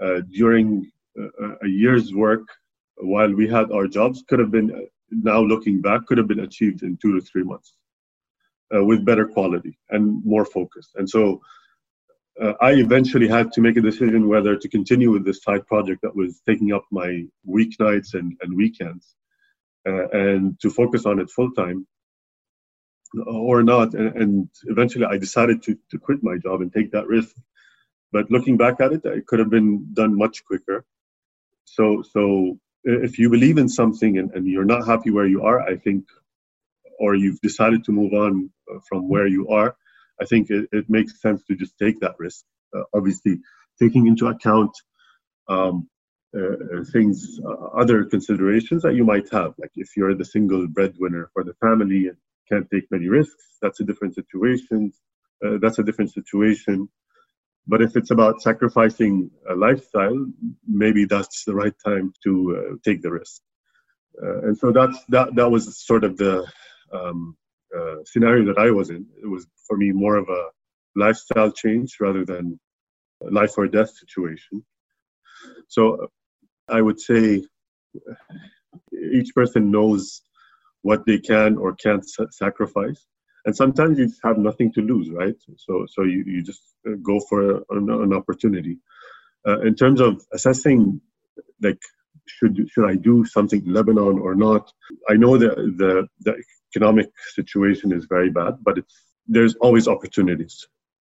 uh, 0.00 0.20
during 0.32 0.90
uh, 1.20 1.54
a 1.62 1.68
year's 1.68 2.14
work 2.14 2.46
while 2.96 3.32
we 3.32 3.48
had 3.48 3.70
our 3.72 3.86
jobs 3.86 4.24
could 4.28 4.38
have 4.38 4.50
been 4.50 4.86
now 5.10 5.40
looking 5.40 5.82
back 5.82 6.06
could 6.06 6.18
have 6.18 6.28
been 6.28 6.40
achieved 6.40 6.82
in 6.82 6.96
two 6.96 7.12
to 7.18 7.20
three 7.20 7.42
months 7.42 7.74
uh, 8.74 8.84
with 8.84 9.04
better 9.04 9.26
quality 9.26 9.78
and 9.90 10.24
more 10.24 10.44
focused. 10.44 10.92
And 10.96 11.08
so 11.08 11.40
uh, 12.40 12.54
I 12.60 12.72
eventually 12.72 13.28
had 13.28 13.52
to 13.52 13.60
make 13.60 13.76
a 13.76 13.80
decision 13.80 14.28
whether 14.28 14.56
to 14.56 14.68
continue 14.68 15.10
with 15.10 15.24
this 15.24 15.42
side 15.42 15.66
project 15.66 16.02
that 16.02 16.16
was 16.16 16.40
taking 16.46 16.72
up 16.72 16.84
my 16.90 17.24
weeknights 17.48 18.14
and, 18.14 18.36
and 18.40 18.56
weekends 18.56 19.14
uh, 19.86 20.08
and 20.08 20.58
to 20.60 20.70
focus 20.70 21.04
on 21.06 21.18
it 21.18 21.30
full 21.30 21.50
time 21.52 21.86
or 23.26 23.62
not. 23.62 23.94
And, 23.94 24.16
and, 24.16 24.48
eventually 24.64 25.04
I 25.04 25.18
decided 25.18 25.62
to, 25.64 25.76
to 25.90 25.98
quit 25.98 26.22
my 26.22 26.38
job 26.38 26.62
and 26.62 26.72
take 26.72 26.90
that 26.92 27.06
risk. 27.06 27.36
But 28.10 28.30
looking 28.30 28.56
back 28.56 28.80
at 28.80 28.92
it, 28.92 29.04
it 29.04 29.26
could 29.26 29.38
have 29.38 29.50
been 29.50 29.88
done 29.92 30.16
much 30.16 30.44
quicker. 30.44 30.84
So, 31.64 32.02
so 32.02 32.58
if 32.84 33.18
you 33.18 33.30
believe 33.30 33.58
in 33.58 33.68
something 33.68 34.18
and, 34.18 34.30
and 34.32 34.46
you're 34.46 34.64
not 34.64 34.86
happy 34.86 35.10
where 35.10 35.26
you 35.26 35.42
are, 35.42 35.60
I 35.60 35.76
think, 35.76 36.04
or 37.02 37.10
you've 37.22 37.40
decided 37.48 37.80
to 37.84 37.92
move 38.00 38.12
on 38.26 38.32
uh, 38.70 38.78
from 38.88 39.08
where 39.12 39.28
you 39.36 39.42
are, 39.48 39.70
I 40.22 40.24
think 40.30 40.50
it, 40.56 40.64
it 40.78 40.86
makes 40.88 41.20
sense 41.20 41.40
to 41.48 41.54
just 41.62 41.74
take 41.84 41.98
that 42.00 42.14
risk. 42.26 42.42
Uh, 42.74 42.84
obviously, 42.98 43.34
taking 43.82 44.06
into 44.06 44.24
account 44.34 44.72
um, 45.48 45.88
uh, 46.34 46.56
uh, 46.74 46.84
things, 46.94 47.16
uh, 47.48 47.66
other 47.82 47.98
considerations 48.14 48.80
that 48.84 48.94
you 48.94 49.04
might 49.12 49.28
have, 49.38 49.52
like 49.62 49.74
if 49.84 49.88
you're 49.96 50.14
the 50.14 50.24
single 50.36 50.64
breadwinner 50.76 51.24
for 51.32 51.42
the 51.48 51.54
family 51.64 52.02
and 52.08 52.16
can't 52.50 52.68
take 52.70 52.86
many 52.90 53.08
risks, 53.08 53.44
that's 53.62 53.80
a 53.80 53.84
different 53.84 54.14
situation. 54.14 54.92
Uh, 55.44 55.58
that's 55.60 55.80
a 55.80 55.82
different 55.88 56.12
situation. 56.12 56.88
But 57.66 57.82
if 57.82 57.96
it's 57.98 58.12
about 58.16 58.42
sacrificing 58.48 59.30
a 59.52 59.54
lifestyle, 59.66 60.18
maybe 60.84 61.04
that's 61.04 61.44
the 61.44 61.54
right 61.62 61.76
time 61.88 62.06
to 62.24 62.80
take 62.86 63.02
the 63.02 63.12
risk. 63.20 63.40
And 64.48 64.56
so 64.62 64.72
that's 64.72 64.98
that. 65.14 65.28
That 65.38 65.50
was 65.54 65.64
sort 65.90 66.04
of 66.04 66.12
the 66.22 66.34
um, 66.92 67.36
uh, 67.76 67.96
scenario 68.04 68.44
that 68.46 68.58
I 68.58 68.70
was 68.70 68.90
in. 68.90 69.06
It 69.22 69.26
was 69.26 69.46
for 69.66 69.76
me 69.76 69.92
more 69.92 70.16
of 70.16 70.28
a 70.28 70.44
lifestyle 70.94 71.50
change 71.50 71.96
rather 72.00 72.24
than 72.24 72.58
life 73.20 73.56
or 73.56 73.66
death 73.66 73.90
situation. 73.96 74.64
So 75.68 76.08
I 76.68 76.80
would 76.80 77.00
say 77.00 77.44
each 79.12 79.34
person 79.34 79.70
knows 79.70 80.22
what 80.82 81.06
they 81.06 81.18
can 81.18 81.56
or 81.56 81.74
can't 81.74 82.04
sacrifice 82.30 83.06
and 83.44 83.56
sometimes 83.56 83.98
you 83.98 84.10
have 84.24 84.38
nothing 84.38 84.72
to 84.72 84.80
lose 84.80 85.10
right 85.10 85.34
so 85.56 85.86
so 85.88 86.02
you, 86.02 86.24
you 86.26 86.42
just 86.42 86.62
uh, 86.88 86.92
go 87.02 87.20
for 87.28 87.56
an, 87.70 87.90
an 87.90 88.12
opportunity 88.12 88.78
uh, 89.46 89.60
in 89.60 89.74
terms 89.74 90.00
of 90.00 90.22
assessing 90.32 91.00
like 91.62 91.80
should 92.26 92.56
should 92.70 92.88
i 92.88 92.94
do 92.94 93.24
something 93.24 93.64
in 93.64 93.72
lebanon 93.72 94.18
or 94.18 94.34
not 94.34 94.70
i 95.10 95.14
know 95.14 95.36
that 95.36 95.56
the 95.78 96.06
the 96.20 96.42
economic 96.74 97.10
situation 97.34 97.92
is 97.92 98.06
very 98.06 98.30
bad 98.30 98.56
but 98.62 98.78
there's 99.26 99.54
always 99.56 99.88
opportunities 99.88 100.66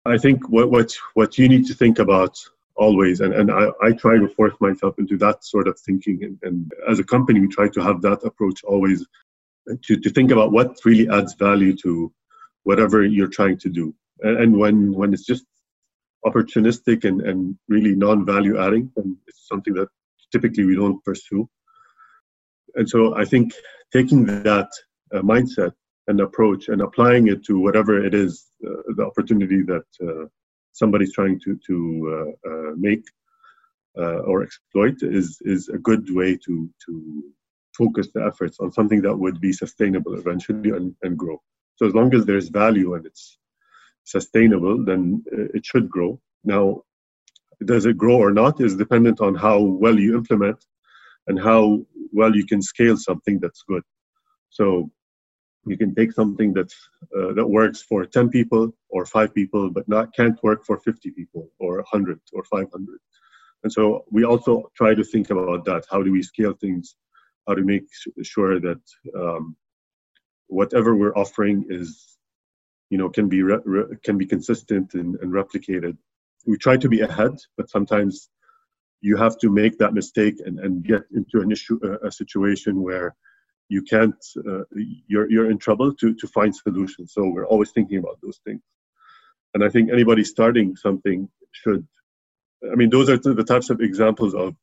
i 0.05 0.17
think 0.17 0.49
what 0.49 0.71
what 0.71 0.95
what 1.15 1.39
you 1.39 1.49
need 1.49 1.67
to 1.67 1.75
think 1.75 1.99
about 1.99 2.37
always 2.77 3.21
and, 3.21 3.35
and 3.35 3.51
I, 3.51 3.71
I 3.83 3.91
try 3.91 4.19
to 4.19 4.29
force 4.29 4.55
myself 4.61 5.01
into 5.01 5.17
that 5.19 5.45
sort 5.45 5.67
of 5.67 5.77
thinking 5.81 6.23
and, 6.23 6.39
and 6.43 6.73
as 6.89 7.01
a 7.01 7.05
company 7.05 7.41
we 7.41 7.49
try 7.49 7.69
to 7.71 7.83
have 7.83 8.03
that 8.03 8.23
approach 8.23 8.63
always 8.63 9.05
to, 9.83 9.97
to 9.97 10.11
think 10.11 10.31
about 10.31 10.53
what 10.53 10.79
really 10.85 11.09
adds 11.09 11.35
value 11.35 11.75
to 11.77 12.13
whatever 12.65 13.05
you're 13.05 13.29
trying 13.29 13.59
to 13.59 13.69
do. 13.69 13.95
And, 14.21 14.39
and 14.39 14.59
when 14.59 14.93
when 14.93 15.13
it's 15.13 15.27
just 15.27 15.45
opportunistic 16.25 17.05
and, 17.05 17.21
and 17.23 17.57
really 17.69 17.95
non-value 17.95 18.59
adding, 18.59 18.91
then 18.97 19.17
it's 19.27 19.47
something 19.47 19.75
that 19.75 19.89
typically 20.33 20.65
we 20.65 20.77
don't 20.77 21.03
pursue. 21.05 21.49
And 22.75 22.89
so 22.89 23.17
I 23.17 23.25
think 23.25 23.55
taking 23.93 24.27
that 24.27 24.69
uh, 25.15 25.23
mindset 25.23 25.73
and 26.09 26.21
approach 26.21 26.69
and 26.69 26.81
applying 26.81 27.29
it 27.29 27.45
to 27.45 27.59
whatever 27.59 28.05
it 28.05 28.15
is, 28.15 28.47
uh, 28.67 28.83
the 28.97 29.05
opportunity 29.05 29.63
that 29.63 29.85
uh, 30.03 30.27
somebody's 30.73 31.13
trying 31.13 31.39
to 31.41 31.59
to 31.67 31.77
uh, 32.15 32.51
uh, 32.51 32.73
make 32.77 33.05
uh, 33.99 34.21
or 34.31 34.43
exploit 34.43 34.97
is 35.03 35.39
is 35.43 35.69
a 35.69 35.79
good 35.79 36.05
way 36.15 36.37
to 36.47 36.69
to 36.85 37.25
focus 37.77 38.09
the 38.15 38.25
efforts 38.25 38.59
on 38.61 38.73
something 38.73 39.01
that 39.03 39.17
would 39.17 39.41
be 39.41 39.53
sustainable 39.53 40.15
eventually 40.15 40.71
and, 40.71 40.95
and 41.03 41.17
grow. 41.17 41.41
So 41.77 41.87
as 41.87 41.95
long 41.95 42.13
as 42.13 42.27
there's 42.27 42.49
value 42.49 42.95
and 42.95 43.07
it's 43.07 43.39
sustainable, 44.03 44.85
then 44.85 45.23
it 45.31 45.65
should 45.65 45.89
grow. 45.89 46.21
Now, 46.43 46.83
does 47.65 47.87
it 47.87 47.97
grow 47.97 48.17
or 48.17 48.33
not 48.33 48.61
is 48.61 48.77
dependent 48.77 49.21
on 49.21 49.37
how 49.37 49.61
well 49.61 49.97
you 49.97 50.17
implement 50.17 50.59
and 51.29 51.39
how 51.39 51.85
well 52.13 52.35
you 52.35 52.47
can 52.47 52.63
scale 52.63 52.97
something 52.97 53.39
that's 53.39 53.63
good. 53.63 53.83
So 54.51 54.91
you 55.67 55.77
can 55.77 55.95
take 55.95 56.13
something 56.13 56.53
that's 56.53 56.77
uh, 57.17 57.33
that 57.35 57.47
works 57.47 57.83
for 57.83 58.05
10 58.05 58.31
people 58.31 58.75
or 58.89 59.05
5 59.05 59.35
people 59.35 59.71
but 59.71 59.89
not 59.89 60.15
can't 60.15 60.43
work 60.43 60.65
for 60.65 60.79
50 60.79 61.11
people 61.11 61.51
or 61.59 61.77
100 61.77 62.21
or 62.33 62.45
500 62.45 63.01
and 63.63 63.73
so 63.73 64.05
we 64.11 64.25
also 64.25 64.71
try 64.75 64.95
to 64.95 65.05
think 65.05 65.31
about 65.31 65.65
that. 65.65 65.85
How 65.91 66.03
do 66.03 66.13
we 66.13 66.23
scale 66.23 66.55
things? 66.55 66.95
How 67.47 67.55
to 67.55 67.63
make 67.63 67.85
sure 68.23 68.61
that 68.61 68.81
um, 69.17 69.57
whatever 70.47 70.97
we're 70.97 71.17
offering 71.17 71.67
is 71.69 72.19
you 72.91 72.99
know 72.99 73.09
can 73.09 73.29
be 73.29 73.43
re- 73.43 73.61
re- 73.65 73.97
can 74.05 74.17
be 74.17 74.27
consistent 74.27 74.95
and, 74.95 75.17
and, 75.17 75.33
replicated. 75.33 75.97
We 76.47 76.57
try 76.57 76.77
to 76.77 76.89
be 76.89 77.01
ahead 77.01 77.37
but 77.57 77.69
sometimes 77.69 78.31
you 79.01 79.17
have 79.17 79.39
to 79.39 79.51
make 79.51 79.79
that 79.79 79.95
mistake 79.95 80.37
and, 80.45 80.59
and 80.59 80.83
get 80.83 81.03
into 81.15 81.41
an 81.41 81.51
issue 81.51 81.79
a 82.03 82.11
situation 82.11 82.83
where 82.83 83.15
you 83.69 83.83
can't 83.83 84.25
uh, 84.49 84.65
you're, 85.07 85.31
you're 85.31 85.51
in 85.51 85.59
trouble 85.59 85.95
to, 85.95 86.15
to 86.15 86.27
find 86.27 86.55
solutions 86.55 87.13
so 87.13 87.29
we're 87.29 87.47
always 87.47 87.71
thinking 87.71 87.99
about 87.99 88.19
those 88.23 88.41
things 88.45 88.63
and 89.55 89.65
i 89.65 89.69
think 89.69 89.91
anybody 89.91 90.25
starting 90.25 90.77
something 90.77 91.29
should 91.53 91.87
i 92.73 92.75
mean 92.75 92.91
those 92.91 93.09
are 93.09 93.19
the 93.19 93.45
types 93.45 93.71
of 93.71 93.81
examples 93.81 94.35
of 94.35 94.55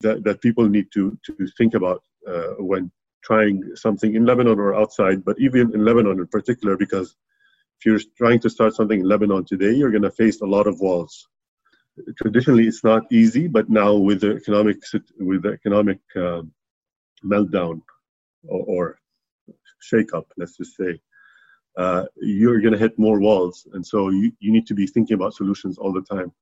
that, 0.00 0.24
that 0.24 0.40
people 0.40 0.68
need 0.68 0.86
to 0.92 1.18
to 1.24 1.34
think 1.58 1.74
about 1.74 2.02
uh, 2.26 2.54
when 2.58 2.90
trying 3.22 3.76
something 3.76 4.14
in 4.14 4.24
Lebanon 4.24 4.58
or 4.58 4.74
outside, 4.74 5.24
but 5.24 5.38
even 5.38 5.74
in 5.74 5.84
Lebanon 5.84 6.18
in 6.18 6.26
particular, 6.26 6.76
because 6.76 7.16
if 7.78 7.86
you're 7.86 8.00
trying 8.16 8.40
to 8.40 8.50
start 8.50 8.74
something 8.74 9.00
in 9.00 9.08
Lebanon 9.08 9.44
today, 9.44 9.72
you're 9.72 9.90
going 9.90 10.02
to 10.02 10.10
face 10.10 10.40
a 10.40 10.46
lot 10.46 10.66
of 10.66 10.80
walls. 10.80 11.28
Traditionally, 12.16 12.66
it's 12.66 12.84
not 12.84 13.02
easy, 13.12 13.46
but 13.46 13.68
now 13.68 13.94
with 13.94 14.20
the 14.22 14.36
economic 14.36 14.78
with 15.18 15.42
the 15.42 15.50
economic 15.50 15.98
uh, 16.16 16.42
meltdown 17.24 17.82
or, 18.48 18.64
or 18.66 18.98
shake-up, 19.80 20.26
let's 20.36 20.56
just 20.56 20.76
say, 20.76 21.00
uh, 21.76 22.04
you're 22.16 22.60
going 22.60 22.72
to 22.72 22.78
hit 22.78 22.98
more 22.98 23.20
walls, 23.20 23.66
and 23.72 23.86
so 23.86 24.10
you, 24.10 24.32
you 24.40 24.52
need 24.52 24.66
to 24.66 24.74
be 24.74 24.86
thinking 24.86 25.14
about 25.14 25.34
solutions 25.34 25.78
all 25.78 25.92
the 25.92 26.02
time, 26.02 26.32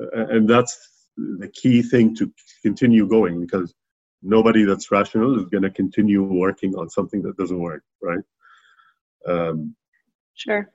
uh, 0.00 0.26
and 0.26 0.48
that's 0.48 1.08
the 1.16 1.48
key 1.48 1.82
thing 1.82 2.14
to 2.16 2.32
continue 2.62 3.06
going 3.06 3.40
because 3.40 3.74
nobody 4.22 4.64
that's 4.64 4.90
rational 4.90 5.38
is 5.38 5.46
going 5.46 5.62
to 5.62 5.70
continue 5.70 6.22
working 6.22 6.74
on 6.76 6.88
something 6.88 7.22
that 7.22 7.36
doesn't 7.36 7.58
work, 7.58 7.82
right? 8.02 8.24
Um, 9.26 9.74
sure. 10.34 10.70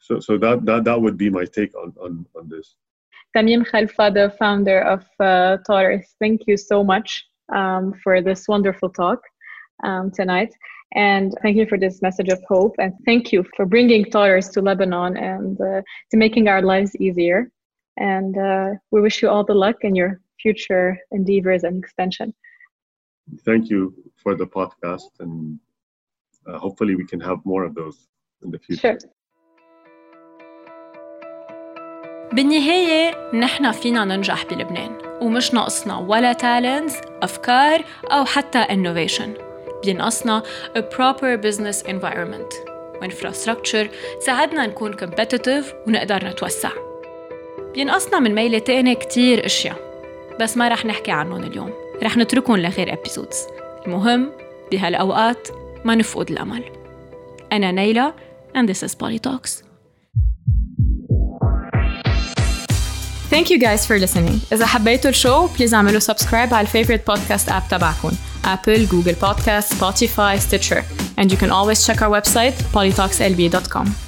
So, 0.00 0.20
so 0.20 0.38
that, 0.38 0.64
that 0.64 0.84
that 0.84 1.00
would 1.00 1.16
be 1.16 1.30
my 1.30 1.44
take 1.44 1.74
on 1.76 1.92
on, 2.00 2.26
on 2.36 2.48
this. 2.48 2.76
Tamim 3.36 3.68
Khalfa, 3.68 4.12
the 4.12 4.34
founder 4.38 4.80
of 4.80 5.04
uh, 5.20 5.58
Toters, 5.66 6.14
thank 6.18 6.42
you 6.46 6.56
so 6.56 6.82
much 6.82 7.26
um, 7.54 7.94
for 8.02 8.22
this 8.22 8.48
wonderful 8.48 8.88
talk 8.88 9.20
um, 9.84 10.10
tonight. 10.10 10.54
And 10.94 11.34
thank 11.42 11.56
you 11.56 11.66
for 11.66 11.78
this 11.78 12.00
message 12.00 12.28
of 12.28 12.42
hope. 12.48 12.74
And 12.78 12.94
thank 13.04 13.32
you 13.32 13.44
for 13.56 13.66
bringing 13.66 14.04
Toters 14.06 14.48
to 14.50 14.62
Lebanon 14.62 15.16
and 15.16 15.60
uh, 15.60 15.82
to 16.10 16.16
making 16.16 16.48
our 16.48 16.62
lives 16.62 16.96
easier. 16.96 17.50
And 17.98 18.38
uh, 18.38 18.74
we 18.90 19.00
wish 19.00 19.22
you 19.22 19.28
all 19.28 19.44
the 19.44 19.54
luck 19.54 19.76
in 19.82 19.94
your 19.94 20.20
future 20.40 20.96
endeavors 21.10 21.64
and 21.64 21.82
extension. 21.82 22.32
Thank 23.44 23.68
you 23.68 23.94
for 24.16 24.34
the 24.34 24.46
podcast. 24.46 25.10
And 25.20 25.58
uh, 26.46 26.58
hopefully, 26.58 26.94
we 26.94 27.04
can 27.04 27.20
have 27.20 27.38
more 27.44 27.64
of 27.64 27.74
those 27.74 28.08
in 28.42 28.50
the 28.50 28.58
future. 28.58 28.80
Sure. 28.80 28.98
بالنهاية 32.32 33.32
نحن 33.34 33.72
فينا 33.72 34.04
ننجح 34.04 34.44
بلبنان 34.44 34.98
ومش 35.22 35.54
ناقصنا 35.54 35.98
ولا 35.98 36.32
تالنتس 36.32 37.00
أفكار 37.22 37.84
أو 38.12 38.24
حتى 38.24 38.64
innovation 38.64 39.47
بينقصنا 39.84 40.42
a 40.76 40.80
proper 40.80 41.42
business 41.42 41.88
environment. 41.88 42.54
وinfrastructure 43.02 43.86
تساعدنا 44.20 44.66
نكون 44.66 44.96
competitive 44.96 45.64
ونقدر 45.86 46.24
نتوسع. 46.24 46.70
بينقصنا 47.74 48.18
من 48.18 48.34
ميلة 48.34 48.58
تاني 48.58 48.94
كتير 48.94 49.46
أشياء 49.46 49.76
بس 50.40 50.56
ما 50.56 50.68
رح 50.68 50.84
نحكي 50.84 51.10
عنهم 51.10 51.42
اليوم. 51.42 51.72
رح 52.02 52.16
نتركهم 52.16 52.56
لغير 52.56 52.96
episodes. 52.96 53.36
المهم 53.86 54.32
بهالأوقات 54.72 55.48
ما 55.84 55.94
نفقد 55.94 56.30
الأمل. 56.30 56.64
أنا 57.52 57.72
نيلة 57.72 58.14
and 58.56 58.68
this 58.68 58.82
is 58.82 58.94
Poly 58.94 59.18
Talks. 59.18 59.62
Thank 63.30 63.50
you 63.50 63.58
guys 63.58 63.86
for 63.86 63.98
listening. 63.98 64.52
إذا 64.52 64.66
حبيتوا 64.66 65.10
الشو 65.10 65.46
بليز 65.46 65.74
اعملوا 65.74 65.98
سبسكرايب 66.00 66.54
على 66.54 66.66
الفيفورت 66.66 67.06
بودكاست 67.06 67.48
اب 67.48 67.62
تبعكم. 67.70 68.10
Apple, 68.48 68.86
Google 68.86 69.14
Podcast, 69.14 69.72
Spotify, 69.76 70.38
Stitcher. 70.38 70.84
And 71.16 71.30
you 71.30 71.36
can 71.36 71.50
always 71.50 71.84
check 71.86 72.02
our 72.02 72.10
website 72.10 72.54
polytalkslb.com. 72.72 74.07